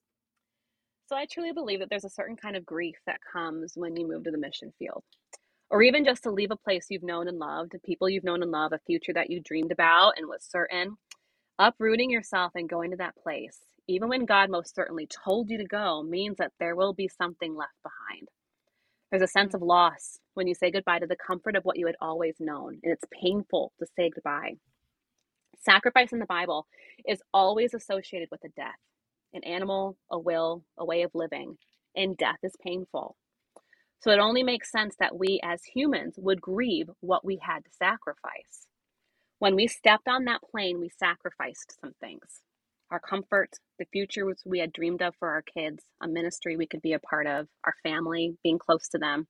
[1.07, 4.07] So, I truly believe that there's a certain kind of grief that comes when you
[4.07, 5.03] move to the mission field,
[5.69, 8.51] or even just to leave a place you've known and loved, people you've known and
[8.51, 10.97] loved, a future that you dreamed about and was certain.
[11.59, 15.65] Uprooting yourself and going to that place, even when God most certainly told you to
[15.65, 18.27] go, means that there will be something left behind.
[19.11, 21.87] There's a sense of loss when you say goodbye to the comfort of what you
[21.87, 24.53] had always known, and it's painful to say goodbye.
[25.59, 26.67] Sacrifice in the Bible
[27.07, 28.75] is always associated with a death
[29.33, 31.57] an animal, a will, a way of living,
[31.95, 33.15] and death is painful.
[34.01, 37.71] So it only makes sense that we as humans would grieve what we had to
[37.73, 38.67] sacrifice.
[39.39, 42.41] When we stepped on that plane, we sacrificed some things
[42.93, 46.81] our comfort, the futures we had dreamed of for our kids, a ministry we could
[46.83, 49.27] be a part of, our family, being close to them.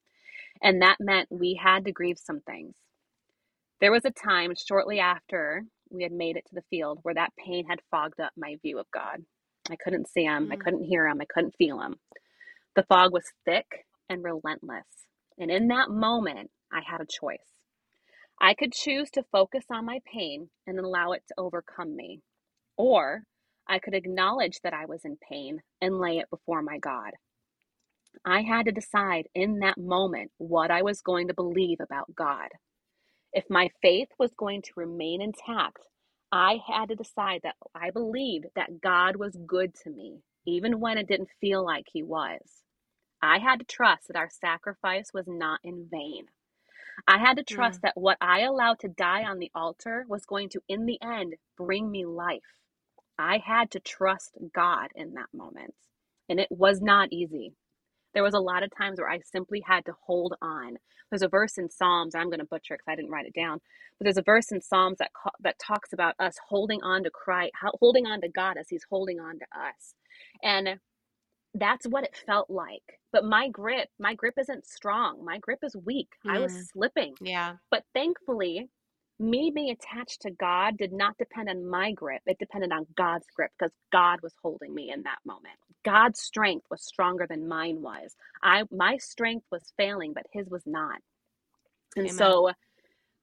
[0.62, 2.76] And that meant we had to grieve some things.
[3.80, 7.34] There was a time shortly after we had made it to the field where that
[7.38, 9.23] pain had fogged up my view of God.
[9.71, 10.60] I couldn't see him, I mm.
[10.60, 11.95] couldn't hear him, I couldn't feel him.
[12.76, 14.88] The fog was thick and relentless.
[15.39, 17.39] And in that moment, I had a choice.
[18.41, 22.19] I could choose to focus on my pain and allow it to overcome me,
[22.76, 23.23] or
[23.67, 27.12] I could acknowledge that I was in pain and lay it before my God.
[28.26, 32.49] I had to decide in that moment what I was going to believe about God.
[33.34, 35.80] If my faith was going to remain intact,
[36.32, 40.97] I had to decide that I believed that God was good to me, even when
[40.97, 42.41] it didn't feel like He was.
[43.21, 46.26] I had to trust that our sacrifice was not in vain.
[47.08, 47.82] I had to trust mm.
[47.84, 51.36] that what I allowed to die on the altar was going to, in the end,
[51.58, 52.41] bring me life.
[53.17, 55.73] I had to trust God in that moment.
[56.30, 57.54] And it was not easy.
[58.13, 60.78] There was a lot of times where I simply had to hold on.
[61.10, 63.60] There's a verse in Psalms, I'm going to butcher because I didn't write it down,
[63.97, 67.54] but there's a verse in Psalms that that talks about us holding on to Christ,
[67.80, 69.93] holding on to God as He's holding on to us,
[70.43, 70.80] and
[71.54, 72.99] that's what it felt like.
[73.12, 75.23] But my grip, my grip isn't strong.
[75.23, 76.10] My grip is weak.
[76.26, 76.36] Mm.
[76.36, 77.13] I was slipping.
[77.21, 77.56] Yeah.
[77.69, 78.69] But thankfully,
[79.19, 82.21] me being attached to God did not depend on my grip.
[82.26, 85.56] It depended on God's grip because God was holding me in that moment.
[85.86, 88.15] God's strength was stronger than mine was.
[88.43, 90.99] I my strength was failing, but his was not.
[91.97, 92.12] And Amen.
[92.12, 92.52] so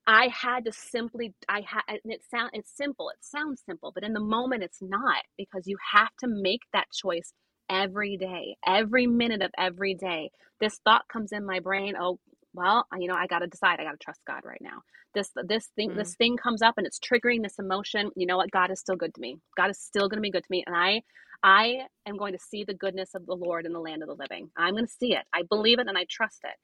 [0.06, 3.10] I had to simply I had and it sound it's simple.
[3.10, 6.92] It sounds simple, but in the moment it's not because you have to make that
[6.92, 7.32] choice
[7.70, 10.30] every day, every minute of every day.
[10.60, 12.20] This thought comes in my brain, oh,
[12.54, 13.80] well, you know, I got to decide.
[13.80, 14.82] I got to trust God right now.
[15.14, 15.98] This this thing mm-hmm.
[15.98, 18.10] this thing comes up and it's triggering this emotion.
[18.16, 18.50] You know what?
[18.50, 19.36] God is still good to me.
[19.56, 21.02] God is still going to be good to me, and I
[21.42, 24.14] I am going to see the goodness of the Lord in the land of the
[24.14, 24.50] living.
[24.56, 25.24] I'm going to see it.
[25.32, 26.56] I believe it and I trust it.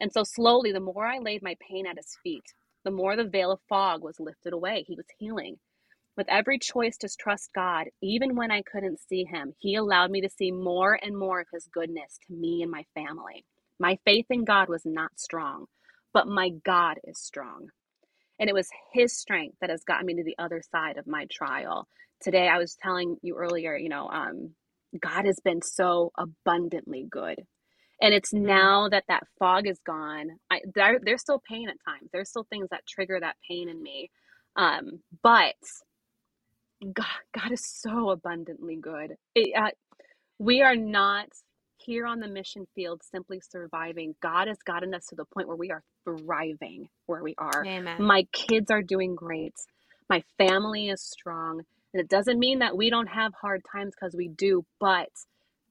[0.00, 2.44] And so slowly, the more I laid my pain at His feet,
[2.84, 4.84] the more the veil of fog was lifted away.
[4.86, 5.56] He was healing.
[6.16, 10.20] With every choice to trust God, even when I couldn't see Him, He allowed me
[10.20, 13.44] to see more and more of His goodness to me and my family.
[13.78, 15.66] My faith in God was not strong,
[16.12, 17.68] but my God is strong.
[18.38, 21.26] And it was His strength that has gotten me to the other side of my
[21.30, 21.88] trial.
[22.20, 24.50] Today, I was telling you earlier, you know, um,
[25.00, 27.44] God has been so abundantly good.
[28.00, 28.46] And it's mm-hmm.
[28.46, 30.38] now that that fog is gone.
[30.50, 32.10] I, there, there's still pain at times.
[32.12, 34.10] There's still things that trigger that pain in me.
[34.56, 35.54] Um, but
[36.92, 39.16] God, God is so abundantly good.
[39.34, 39.70] It, uh,
[40.38, 41.28] we are not
[41.88, 44.14] here on the mission field simply surviving.
[44.22, 47.64] God has gotten us to the point where we are thriving where we are.
[47.66, 48.02] Amen.
[48.02, 49.54] My kids are doing great.
[50.10, 51.62] My family is strong.
[51.94, 55.08] And it doesn't mean that we don't have hard times because we do, but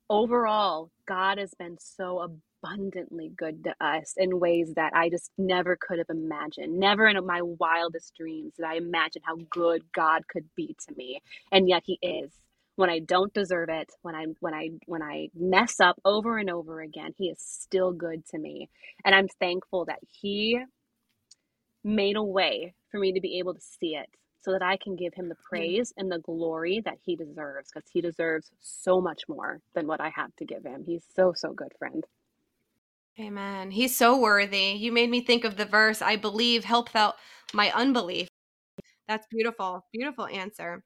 [0.10, 2.20] overall, God has been so
[2.64, 6.80] abundantly good to us in ways that I just never could have imagined.
[6.80, 11.22] Never in my wildest dreams did I imagine how good God could be to me.
[11.52, 12.32] And yet He is
[12.78, 16.50] when I don't deserve it, when I when I when I mess up over and
[16.50, 18.70] over again, he is still good to me.
[19.04, 20.60] And I'm thankful that he
[21.84, 24.10] made a way for me to be able to see it
[24.42, 27.90] so that I can give him the praise and the glory that he deserves because
[27.92, 30.84] he deserves so much more than what I have to give him.
[30.86, 32.06] He's so so good, friend.
[33.20, 33.72] Amen.
[33.72, 34.74] He's so worthy.
[34.78, 37.16] You made me think of the verse, I believe, help out
[37.54, 38.28] my unbelief.
[39.08, 39.86] That's beautiful.
[39.94, 40.84] Beautiful answer.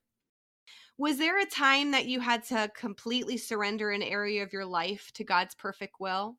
[1.02, 5.10] Was there a time that you had to completely surrender an area of your life
[5.16, 6.38] to God's perfect will?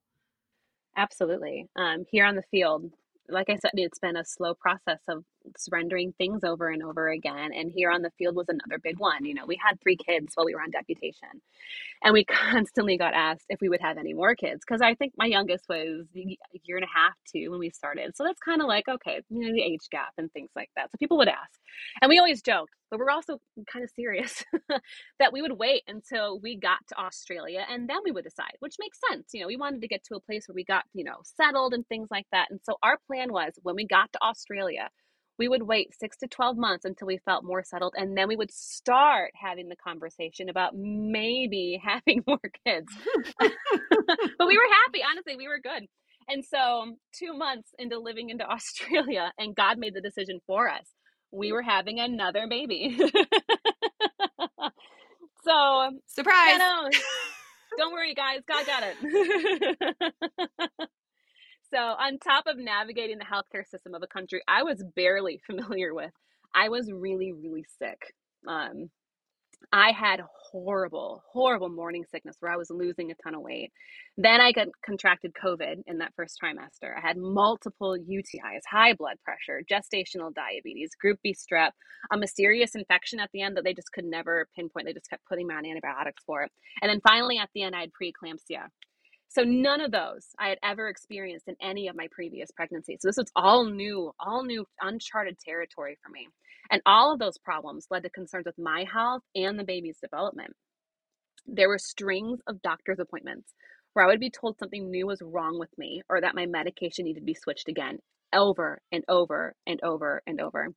[0.97, 1.69] Absolutely.
[1.77, 2.93] Um, here on the field,
[3.29, 5.25] like I said, it's been a slow process of
[5.57, 7.51] surrendering things over and over again.
[7.55, 9.25] And here on the field was another big one.
[9.25, 11.29] You know, we had three kids while we were on deputation.
[12.03, 15.15] And we constantly got asked if we would have any more kids because I think
[15.17, 18.17] my youngest was a year and a half, two when we started.
[18.17, 20.91] So that's kind of like, okay, you know, the age gap and things like that.
[20.91, 21.61] So people would ask.
[22.01, 23.39] And we always joked, but we're also
[23.73, 24.45] kind of serious
[25.19, 28.77] that we would wait until we got to Australia and then we would decide, which
[28.79, 29.31] makes sense.
[29.33, 31.75] You know, we wanted to get to a place where we got, you know, settled
[31.75, 32.49] and things like that.
[32.51, 34.89] And so our plan was when we got to Australia,
[35.39, 37.95] we would wait six to 12 months until we felt more settled.
[37.97, 42.93] And then we would start having the conversation about maybe having more kids.
[43.41, 45.01] but we were happy.
[45.09, 45.87] Honestly, we were good.
[46.29, 50.87] And so, two months into living into Australia, and God made the decision for us,
[51.33, 52.97] we were having another baby.
[55.45, 56.59] so, surprise.
[57.79, 58.41] Don't worry, guys.
[58.47, 58.97] God got it.
[61.73, 65.95] So, on top of navigating the healthcare system of a country I was barely familiar
[65.95, 66.13] with,
[66.55, 68.13] I was really, really sick.
[68.47, 68.91] Um,
[69.73, 70.21] I had
[70.51, 73.73] horrible, horrible morning sickness where I was losing a ton of weight.
[74.19, 76.95] Then I got contracted COVID in that first trimester.
[76.97, 81.71] I had multiple UTIs, high blood pressure, gestational diabetes, group B strep,
[82.13, 84.87] a mysterious infection at the end that they just could never pinpoint.
[84.87, 86.51] They just kept putting me on antibiotics for it.
[86.83, 88.67] And then finally at the end, I had preeclampsia.
[89.33, 92.99] So none of those I had ever experienced in any of my previous pregnancies.
[93.01, 96.29] So this was all new, all new, uncharted territory for me.
[96.71, 100.53] And all of those problems led to concerns with my health and the baby's development.
[101.47, 103.55] There were strings of doctor's appointments
[103.95, 107.07] where I would be told something new was wrong with me or that my medication
[107.07, 107.99] needed to be switched again
[108.35, 110.69] over and over and over and over.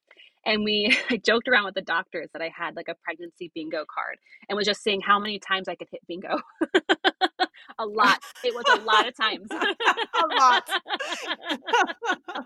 [0.46, 3.84] And we I joked around with the doctors that I had like a pregnancy bingo
[3.94, 6.38] card and was just seeing how many times I could hit bingo.
[7.80, 8.20] a lot.
[8.44, 9.48] It was a lot of times.
[9.52, 10.70] a lot.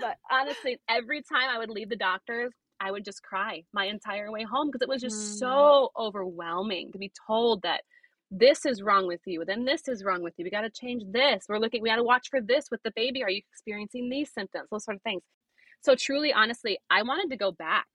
[0.00, 4.30] but honestly, every time I would leave the doctors, I would just cry my entire
[4.30, 5.38] way home because it was just mm.
[5.38, 7.82] so overwhelming to be told that
[8.30, 10.44] this is wrong with you, then this is wrong with you.
[10.44, 11.44] We got to change this.
[11.48, 13.22] We're looking, we got to watch for this with the baby.
[13.22, 14.68] Are you experiencing these symptoms?
[14.70, 15.22] Those sort of things.
[15.82, 17.86] So, truly, honestly, I wanted to go back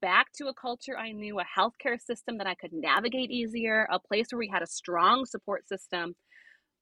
[0.00, 3.98] back to a culture I knew, a healthcare system that I could navigate easier, a
[3.98, 6.14] place where we had a strong support system.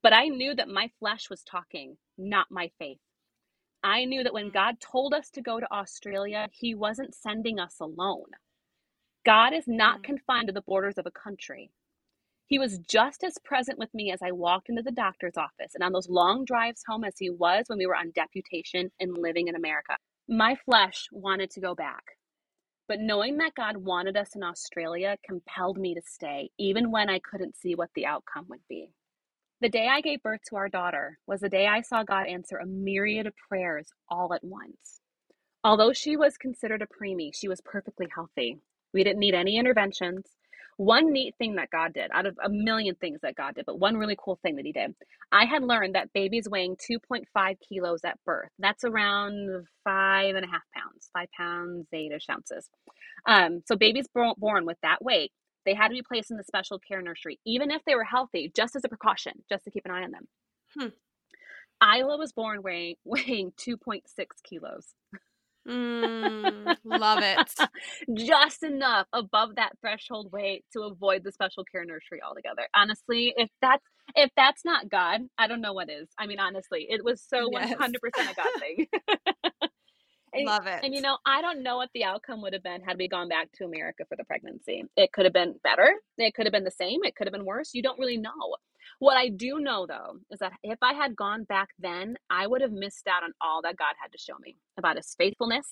[0.03, 2.99] But I knew that my flesh was talking, not my faith.
[3.83, 4.55] I knew that when mm.
[4.55, 8.27] God told us to go to Australia, He wasn't sending us alone.
[9.25, 10.05] God is not mm.
[10.05, 11.71] confined to the borders of a country.
[12.47, 15.83] He was just as present with me as I walked into the doctor's office and
[15.83, 19.49] on those long drives home as he was when we were on deputation and living
[19.49, 19.97] in America.
[20.29, 22.05] My flesh wanted to go back.
[22.89, 27.19] But knowing that God wanted us in Australia compelled me to stay, even when I
[27.19, 28.91] couldn't see what the outcome would be.
[29.61, 32.59] The day I gave birth to our daughter was the day I saw God answer
[32.59, 35.01] a myriad of prayers all at once.
[35.65, 38.59] Although she was considered a preemie, she was perfectly healthy.
[38.93, 40.27] We didn't need any interventions.
[40.77, 43.79] One neat thing that God did, out of a million things that God did, but
[43.81, 44.95] one really cool thing that He did,
[45.33, 50.49] I had learned that babies weighing 2.5 kilos at birth, that's around five and a
[50.49, 52.69] half pounds, five pounds, eight ish ounces.
[53.27, 55.33] Um, so babies born with that weight,
[55.65, 58.53] they had to be placed in the special care nursery, even if they were healthy,
[58.55, 60.29] just as a precaution, just to keep an eye on them.
[60.79, 60.89] Hmm.
[61.83, 64.03] Isla was born weighing, weighing 2.6
[64.49, 64.95] kilos.
[65.67, 67.51] Mm, love it.
[68.15, 72.69] Just enough above that threshold weight to avoid the special care nursery altogether.
[72.75, 76.09] Honestly, if that's if that's not God, I don't know what is.
[76.19, 78.87] I mean, honestly, it was so one hundred percent a God thing.
[80.33, 80.85] and, love it.
[80.85, 83.29] And you know, I don't know what the outcome would have been had we gone
[83.29, 84.85] back to America for the pregnancy.
[84.97, 85.95] It could have been better.
[86.19, 87.01] It could have been the same.
[87.03, 87.71] It could have been worse.
[87.75, 88.31] You don't really know.
[88.99, 92.61] What I do know though is that if I had gone back then, I would
[92.61, 95.67] have missed out on all that God had to show me about his faithfulness,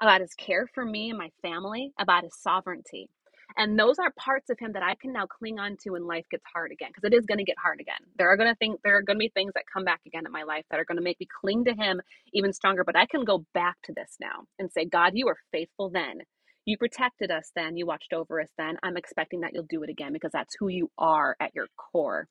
[0.00, 3.08] about his care for me and my family, about his sovereignty.
[3.56, 6.26] And those are parts of him that I can now cling on to when life
[6.30, 8.00] gets hard again, because it is going to get hard again.
[8.18, 10.26] There are going to think there are going to be things that come back again
[10.26, 12.00] in my life that are going to make me cling to him
[12.34, 12.84] even stronger.
[12.84, 16.20] But I can go back to this now and say, God, you were faithful then.
[16.66, 17.76] You protected us then.
[17.76, 18.76] You watched over us then.
[18.82, 22.26] I'm expecting that you'll do it again because that's who you are at your core.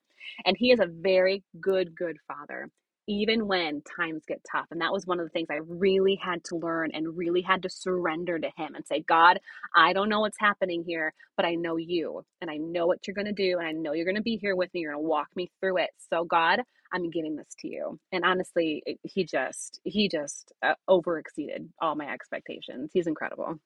[0.45, 2.69] And he is a very good, good father,
[3.07, 4.67] even when times get tough.
[4.71, 7.63] And that was one of the things I really had to learn and really had
[7.63, 9.39] to surrender to him and say, God,
[9.75, 13.15] I don't know what's happening here, but I know you and I know what you're
[13.15, 13.57] going to do.
[13.59, 14.81] And I know you're going to be here with me.
[14.81, 15.91] You're going to walk me through it.
[16.11, 16.61] So, God,
[16.93, 17.99] I'm giving this to you.
[18.11, 22.91] And honestly, he just, he just uh, over exceeded all my expectations.
[22.93, 23.59] He's incredible.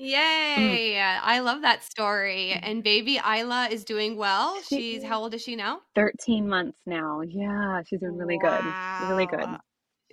[0.00, 0.06] Mm.
[0.08, 1.00] Yay.
[1.00, 2.52] I love that story.
[2.54, 2.60] Mm.
[2.62, 4.60] And baby Isla is doing well.
[4.62, 5.80] She's how old is she now?
[5.94, 7.20] 13 months now.
[7.22, 8.64] Yeah, she's doing really good.
[9.08, 9.46] Really good.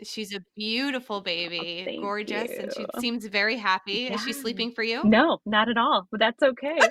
[0.03, 4.07] She's a beautiful baby, thank gorgeous, and she seems very happy.
[4.07, 5.03] Is she sleeping for you?
[5.03, 6.07] No, not at all.
[6.09, 6.75] But that's okay.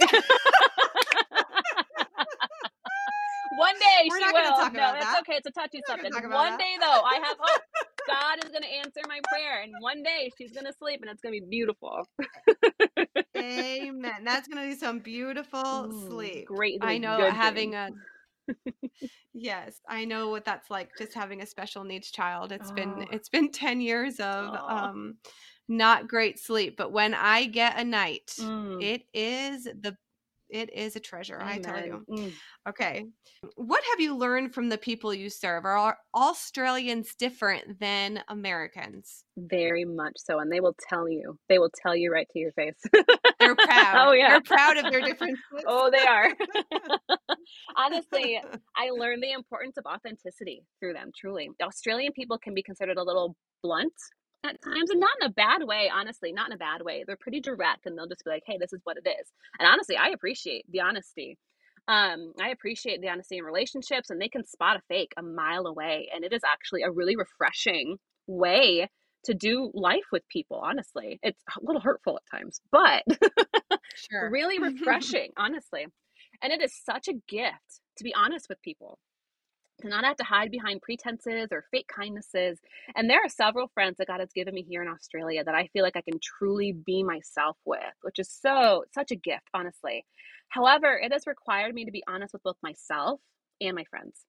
[3.57, 4.51] One day We're she not will.
[4.51, 5.21] talk no, about that's that.
[5.21, 5.35] okay.
[5.35, 6.15] It's a touchy subject.
[6.15, 7.63] One day though, I have hope.
[8.09, 11.33] God is gonna answer my prayer, and one day she's gonna sleep, and it's gonna
[11.33, 12.07] be beautiful.
[13.37, 14.25] Amen.
[14.25, 16.47] That's gonna be some beautiful Ooh, sleep.
[16.47, 16.79] Great.
[16.83, 17.75] I know having dreams.
[17.75, 17.91] a
[19.35, 20.91] yes, I know what that's like.
[20.99, 22.53] Just having a special needs child.
[22.53, 23.07] It's been Oh.
[23.13, 24.89] it's been ten years of Aw.
[24.89, 25.15] um
[25.69, 29.97] not great sleep, but when I get a night, Mm, it is the
[30.53, 31.41] it is a treasure.
[31.41, 32.05] I tell you.
[32.09, 32.33] Mm.
[32.69, 33.07] Okay.
[33.57, 35.65] What have you learned from the people you serve?
[35.65, 39.25] Are Australians different than Americans?
[39.37, 41.39] Very much so, and they will tell you.
[41.49, 42.77] They will tell you right to your face.
[43.41, 44.09] They're proud.
[44.09, 44.29] Oh yeah.
[44.29, 45.43] They're proud of their differences.
[45.67, 46.29] Oh, they are.
[47.77, 48.41] Honestly,
[48.77, 51.51] I learned the importance of authenticity through them, truly.
[51.63, 53.93] Australian people can be considered a little blunt
[54.45, 57.05] at times, and not in a bad way, honestly, not in a bad way.
[57.07, 59.31] They're pretty direct and they'll just be like, hey, this is what it is.
[59.59, 61.39] And honestly, I appreciate the honesty.
[61.89, 65.67] Um, I appreciate the honesty in relationships, and they can spot a fake a mile
[65.67, 66.09] away.
[66.15, 68.89] And it is actually a really refreshing way
[69.25, 71.19] to do life with people, honestly.
[71.23, 73.05] It's a little hurtful at times, but
[74.31, 75.87] really refreshing, honestly.
[76.41, 78.99] And it is such a gift to be honest with people,
[79.83, 82.59] to not have to hide behind pretenses or fake kindnesses.
[82.97, 85.69] And there are several friends that God has given me here in Australia that I
[85.73, 90.07] feel like I can truly be myself with, which is so, such a gift, honestly.
[90.49, 93.21] However, it has required me to be honest with both myself
[93.61, 94.25] and my friends.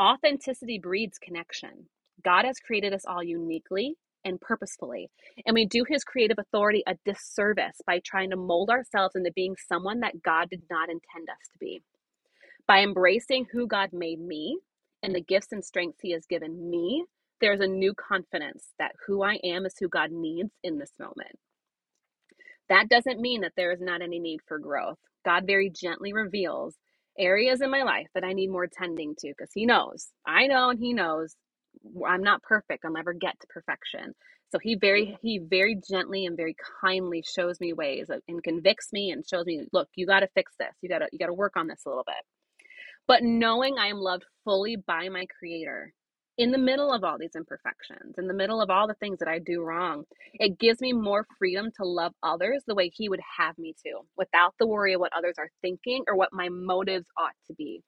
[0.00, 1.86] Authenticity breeds connection.
[2.24, 5.10] God has created us all uniquely and purposefully.
[5.46, 9.56] And we do his creative authority a disservice by trying to mold ourselves into being
[9.68, 11.82] someone that God did not intend us to be.
[12.70, 14.56] By embracing who God made me
[15.02, 17.04] and the gifts and strengths he has given me,
[17.40, 21.36] there's a new confidence that who I am is who God needs in this moment.
[22.68, 24.98] That doesn't mean that there is not any need for growth.
[25.24, 26.76] God very gently reveals
[27.18, 30.06] areas in my life that I need more tending to because He knows.
[30.24, 31.34] I know and He knows
[32.06, 32.84] I'm not perfect.
[32.84, 34.14] I'll never get to perfection.
[34.52, 39.10] So he very he very gently and very kindly shows me ways and convicts me
[39.10, 40.74] and shows me, look, you got to fix this.
[40.82, 42.14] You got to you got to work on this a little bit.
[43.10, 45.92] But knowing I am loved fully by my creator
[46.38, 49.26] in the middle of all these imperfections, in the middle of all the things that
[49.26, 50.04] I do wrong,
[50.34, 54.02] it gives me more freedom to love others the way he would have me to,
[54.16, 57.82] without the worry of what others are thinking or what my motives ought to be.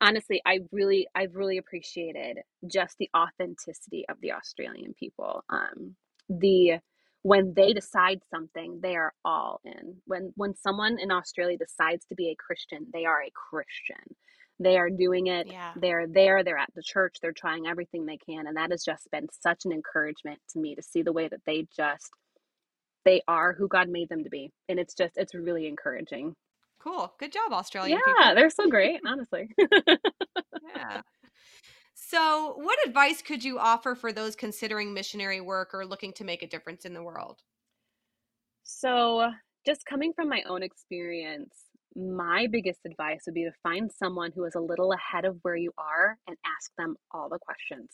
[0.00, 2.38] Honestly i really i've really appreciated
[2.72, 5.96] just the authenticity of the australian people um
[6.28, 6.78] the
[7.22, 9.96] when they decide something they are all in.
[10.06, 14.14] When when someone in australia decides to be a christian they are a christian
[14.60, 15.72] they are doing it Yeah.
[15.76, 19.08] they're there they're at the church they're trying everything they can and that has just
[19.10, 22.10] been such an encouragement to me to see the way that they just
[23.04, 26.34] they are who god made them to be and it's just it's really encouraging
[26.80, 27.12] Cool.
[27.18, 28.34] Good job, Australian yeah people.
[28.36, 29.50] they're so great honestly
[30.76, 31.02] Yeah.
[31.94, 36.42] So, what advice could you offer for those considering missionary work or looking to make
[36.42, 37.42] a difference in the world?
[38.62, 39.30] So,
[39.66, 41.52] just coming from my own experience,
[41.96, 45.56] my biggest advice would be to find someone who is a little ahead of where
[45.56, 47.90] you are and ask them all the questions.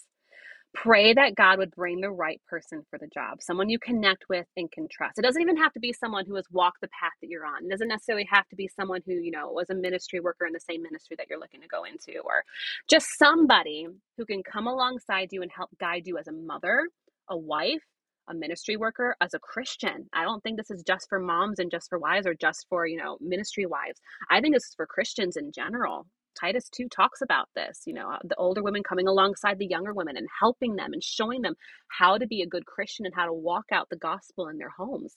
[0.75, 4.47] Pray that God would bring the right person for the job, someone you connect with
[4.57, 5.19] and can trust.
[5.19, 7.65] It doesn't even have to be someone who has walked the path that you're on.
[7.65, 10.53] It doesn't necessarily have to be someone who, you know, was a ministry worker in
[10.53, 12.43] the same ministry that you're looking to go into, or
[12.91, 13.87] just somebody
[14.17, 16.89] who can come alongside you and help guide you as a mother,
[17.31, 17.85] a wife,
[18.29, 20.09] a ministry worker, as a Christian.
[20.13, 22.87] I don't think this is just for moms and just for wives or just for,
[22.87, 24.01] you know, ministry wives.
[24.31, 26.07] I think this is for Christians in general.
[26.39, 29.93] Titus 2 talks about this, you know, uh, the older women coming alongside the younger
[29.95, 31.55] women and helping them and showing them
[31.89, 34.71] how to be a good Christian and how to walk out the gospel in their
[34.71, 35.17] homes.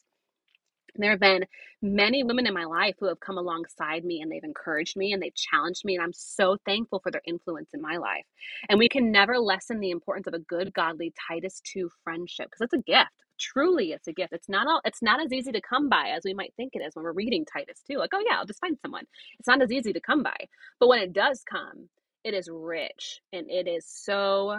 [0.98, 1.46] There have been
[1.82, 5.22] many women in my life who have come alongside me and they've encouraged me and
[5.22, 8.26] they've challenged me, and I'm so thankful for their influence in my life.
[8.70, 12.62] And we can never lessen the importance of a good, godly Titus 2 friendship because
[12.62, 13.12] it's a gift.
[13.40, 14.34] Truly, it's a gift.
[14.34, 14.82] It's not all.
[14.86, 17.14] It's not as easy to come by as we might think it is when we're
[17.14, 17.98] reading Titus 2.
[17.98, 19.06] Like, oh yeah, I'll just find someone.
[19.40, 20.38] It's not as easy to come by,
[20.80, 21.90] but when it does come,
[22.24, 24.58] it is rich and it is so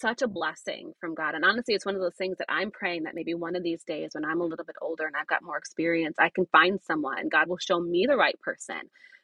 [0.00, 1.34] such a blessing from God.
[1.34, 3.84] And honestly, it's one of those things that I'm praying that maybe one of these
[3.84, 6.80] days when I'm a little bit older and I've got more experience, I can find
[6.82, 8.80] someone God will show me the right person.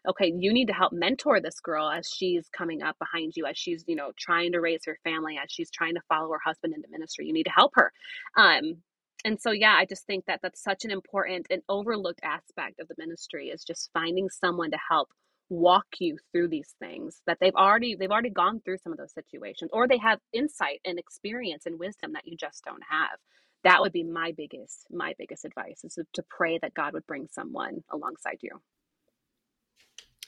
[0.08, 3.58] Okay, you need to help mentor this girl as she's coming up behind you, as
[3.58, 6.72] she's, you know, trying to raise her family, as she's trying to follow her husband
[6.74, 7.26] into ministry.
[7.26, 7.92] You need to help her.
[8.36, 8.78] Um,
[9.24, 12.88] and so, yeah, I just think that that's such an important and overlooked aspect of
[12.88, 15.08] the ministry is just finding someone to help
[15.50, 19.12] walk you through these things that they've already they've already gone through some of those
[19.12, 23.18] situations or they have insight and experience and wisdom that you just don't have
[23.64, 27.26] that would be my biggest my biggest advice is to pray that god would bring
[27.30, 28.60] someone alongside you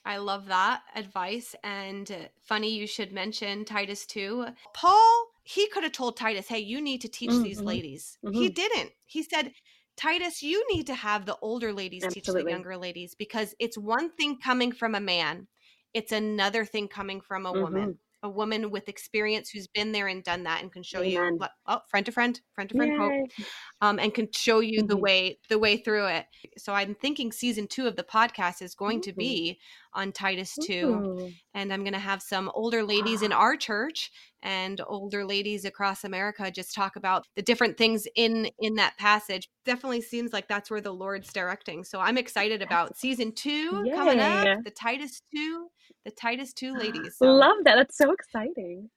[0.04, 1.54] I love that advice.
[1.62, 4.46] And funny you should mention Titus too.
[4.72, 7.42] Paul, he could have told Titus, hey, you need to teach mm-hmm.
[7.42, 8.18] these ladies.
[8.24, 8.34] Mm-hmm.
[8.34, 8.92] He didn't.
[9.04, 9.52] He said,
[10.00, 12.40] Titus, you need to have the older ladies Absolutely.
[12.40, 15.46] teach the younger ladies because it's one thing coming from a man,
[15.92, 17.62] it's another thing coming from a mm-hmm.
[17.62, 21.38] woman a woman with experience who's been there and done that and can show Amen.
[21.40, 23.46] you oh friend to friend friend to friend quote
[23.80, 24.88] um, and can show you mm-hmm.
[24.88, 26.26] the way the way through it
[26.58, 29.58] so i'm thinking season two of the podcast is going to be
[29.94, 31.30] on titus 2 Ooh.
[31.54, 34.10] and i'm going to have some older ladies in our church
[34.42, 39.48] and older ladies across america just talk about the different things in in that passage
[39.64, 43.94] definitely seems like that's where the lord's directing so i'm excited about season two Yay.
[43.94, 45.66] coming up the titus 2
[46.04, 47.16] the Titus 2 ladies.
[47.18, 47.26] So.
[47.26, 47.76] Love that.
[47.76, 48.88] That's so exciting.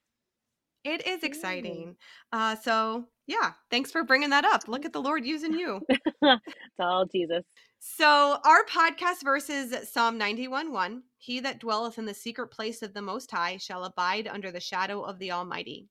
[0.84, 1.96] It is exciting.
[2.32, 4.68] Uh, so, yeah, thanks for bringing that up.
[4.68, 5.82] Look at the Lord using you.
[5.90, 7.44] it's all Jesus.
[7.80, 12.82] So, our podcast verse is Psalm 91 1 He that dwelleth in the secret place
[12.82, 15.88] of the Most High shall abide under the shadow of the Almighty.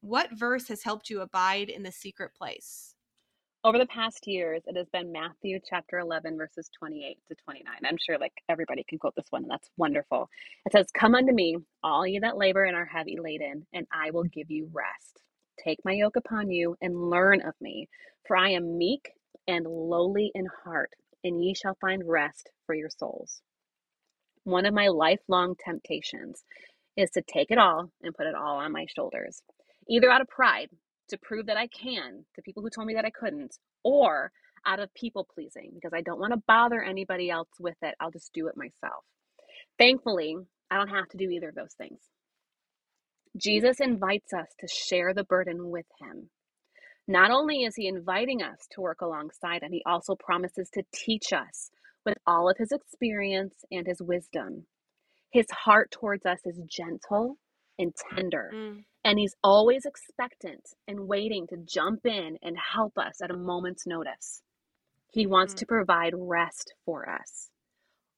[0.00, 2.91] What verse has helped you abide in the secret place?
[3.64, 7.72] Over the past years, it has been Matthew chapter 11, verses 28 to 29.
[7.84, 10.28] I'm sure like everybody can quote this one, and that's wonderful.
[10.66, 14.10] It says, Come unto me, all ye that labor and are heavy laden, and I
[14.10, 15.20] will give you rest.
[15.62, 17.88] Take my yoke upon you and learn of me,
[18.26, 19.10] for I am meek
[19.46, 20.90] and lowly in heart,
[21.22, 23.42] and ye shall find rest for your souls.
[24.42, 26.42] One of my lifelong temptations
[26.96, 29.40] is to take it all and put it all on my shoulders,
[29.88, 30.68] either out of pride
[31.12, 34.32] to prove that I can to people who told me that I couldn't, or
[34.66, 37.94] out of people pleasing because I don't want to bother anybody else with it.
[38.00, 39.04] I'll just do it myself.
[39.78, 40.36] Thankfully,
[40.70, 42.00] I don't have to do either of those things.
[43.36, 46.30] Jesus invites us to share the burden with him.
[47.08, 51.32] Not only is he inviting us to work alongside him, he also promises to teach
[51.32, 51.70] us
[52.04, 54.66] with all of his experience and his wisdom.
[55.32, 57.38] His heart towards us is gentle
[57.78, 58.52] and tender.
[58.54, 58.84] Mm.
[59.04, 63.86] And he's always expectant and waiting to jump in and help us at a moment's
[63.86, 64.42] notice.
[65.10, 65.58] He wants mm.
[65.58, 67.50] to provide rest for us.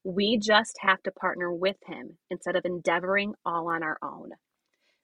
[0.05, 4.31] We just have to partner with him instead of endeavoring all on our own.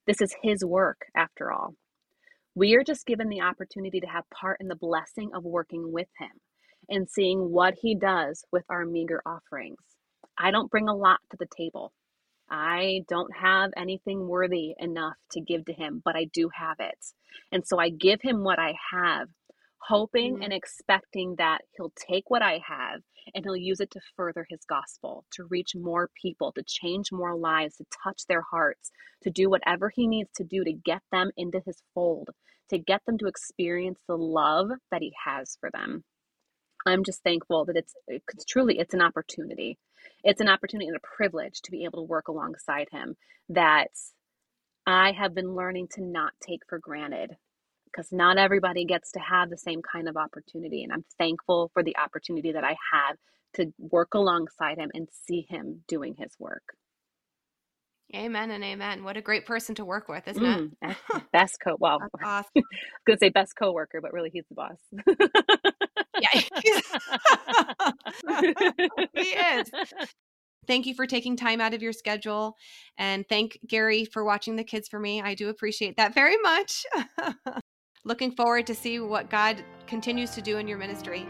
[0.06, 1.74] This is his work, after all.
[2.54, 6.08] We are just given the opportunity to have part in the blessing of working with
[6.18, 6.30] him
[6.88, 9.78] and seeing what he does with our meager offerings.
[10.36, 11.92] I don't bring a lot to the table.
[12.50, 16.98] I don't have anything worthy enough to give to him, but I do have it.
[17.52, 19.28] And so I give him what I have,
[19.78, 20.42] hoping mm-hmm.
[20.42, 23.02] and expecting that he'll take what I have
[23.34, 27.36] and he'll use it to further his gospel, to reach more people, to change more
[27.36, 28.90] lives, to touch their hearts,
[29.22, 32.30] to do whatever he needs to do to get them into his fold,
[32.70, 36.02] to get them to experience the love that he has for them.
[36.86, 39.78] I'm just thankful that it's, it's truly it's an opportunity
[40.24, 43.16] it's an opportunity and a privilege to be able to work alongside him
[43.48, 43.90] that
[44.86, 47.36] I have been learning to not take for granted
[47.84, 50.82] because not everybody gets to have the same kind of opportunity.
[50.82, 53.16] And I'm thankful for the opportunity that I have
[53.54, 56.62] to work alongside him and see him doing his work.
[58.14, 59.04] Amen and amen.
[59.04, 60.96] What a great person to work with, isn't mm, it?
[61.32, 62.50] best co well, awesome.
[62.56, 64.78] I was gonna say best coworker, but really he's the boss.
[66.20, 66.40] yeah,
[69.14, 69.70] he is.
[70.66, 72.56] Thank you for taking time out of your schedule.
[72.98, 75.22] And thank Gary for watching the kids for me.
[75.22, 76.84] I do appreciate that very much.
[78.04, 81.26] Looking forward to see what God continues to do in your ministry.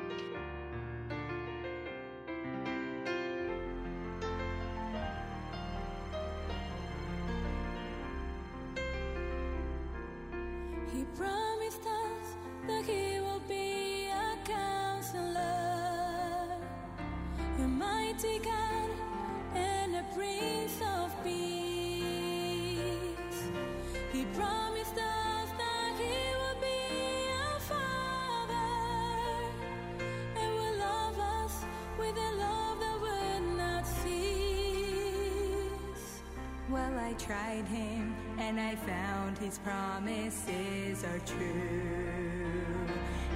[36.73, 42.87] I tried him and I found his promises are true.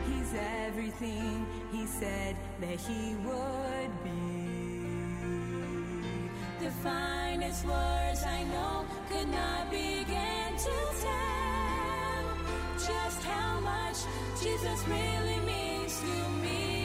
[0.06, 0.32] He's
[0.66, 4.44] everything he said that he would be.
[6.60, 12.24] The finest words I know could not begin to tell
[12.76, 13.96] just how much
[14.40, 16.83] Jesus really means to me.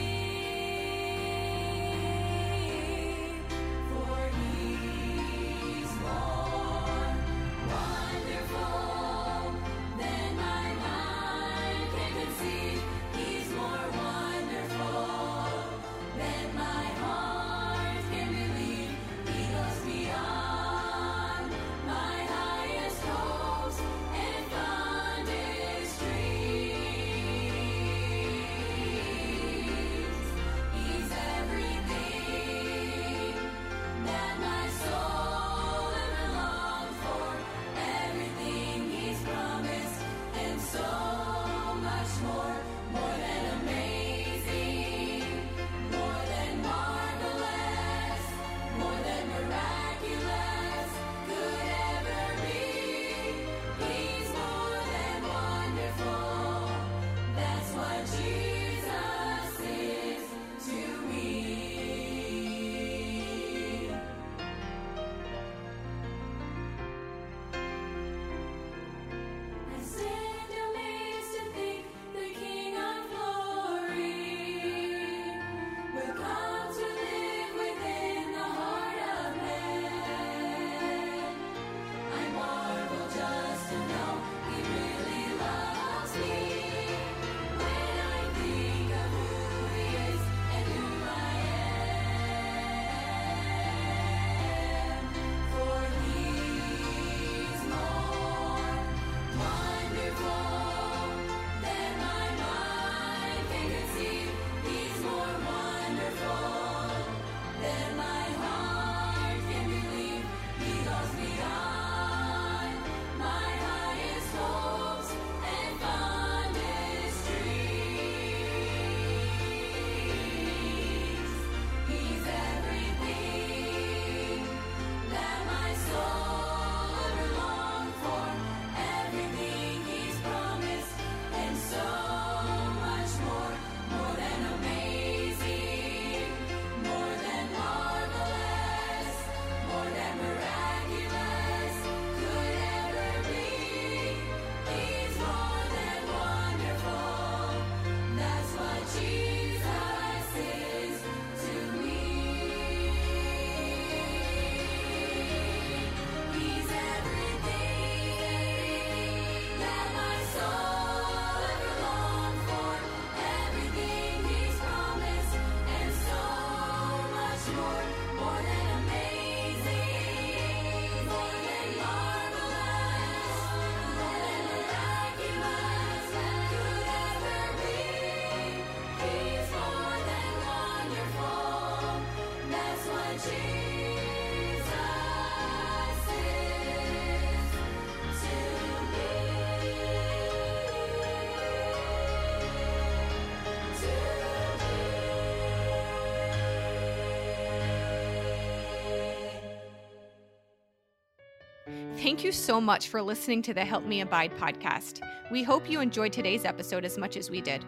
[202.20, 205.00] Thank you so much for listening to the Help Me Abide podcast.
[205.30, 207.64] We hope you enjoyed today's episode as much as we did.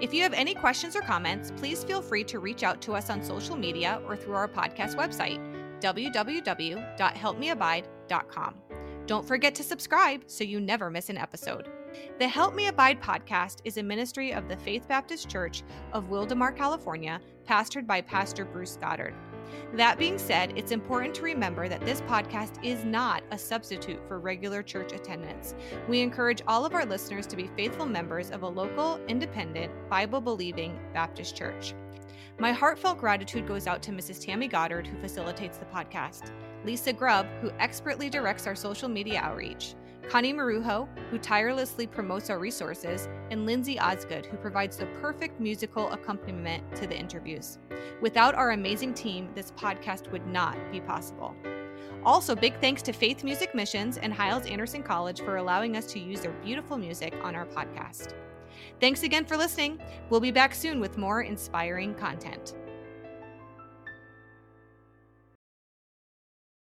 [0.00, 3.08] If you have any questions or comments, please feel free to reach out to us
[3.08, 5.38] on social media or through our podcast website,
[5.80, 8.54] www.helpmeabide.com.
[9.06, 11.68] Don't forget to subscribe so you never miss an episode.
[12.18, 16.56] The Help Me Abide podcast is a ministry of the Faith Baptist Church of Wildomar,
[16.56, 19.14] California, pastored by Pastor Bruce Goddard.
[19.74, 24.20] That being said, it's important to remember that this podcast is not a substitute for
[24.20, 25.54] regular church attendance.
[25.88, 30.20] We encourage all of our listeners to be faithful members of a local, independent, Bible
[30.20, 31.74] believing Baptist church.
[32.38, 34.24] My heartfelt gratitude goes out to Mrs.
[34.24, 36.32] Tammy Goddard, who facilitates the podcast,
[36.64, 39.74] Lisa Grubb, who expertly directs our social media outreach,
[40.08, 45.90] Connie Marrujo, who tirelessly promotes our resources, and Lindsey Osgood, who provides the perfect musical
[45.90, 47.58] accompaniment to the interviews.
[48.00, 51.34] Without our amazing team, this podcast would not be possible.
[52.04, 55.98] Also, big thanks to Faith Music Missions and Hyles Anderson College for allowing us to
[55.98, 58.14] use their beautiful music on our podcast.
[58.80, 59.80] Thanks again for listening.
[60.10, 62.54] We'll be back soon with more inspiring content.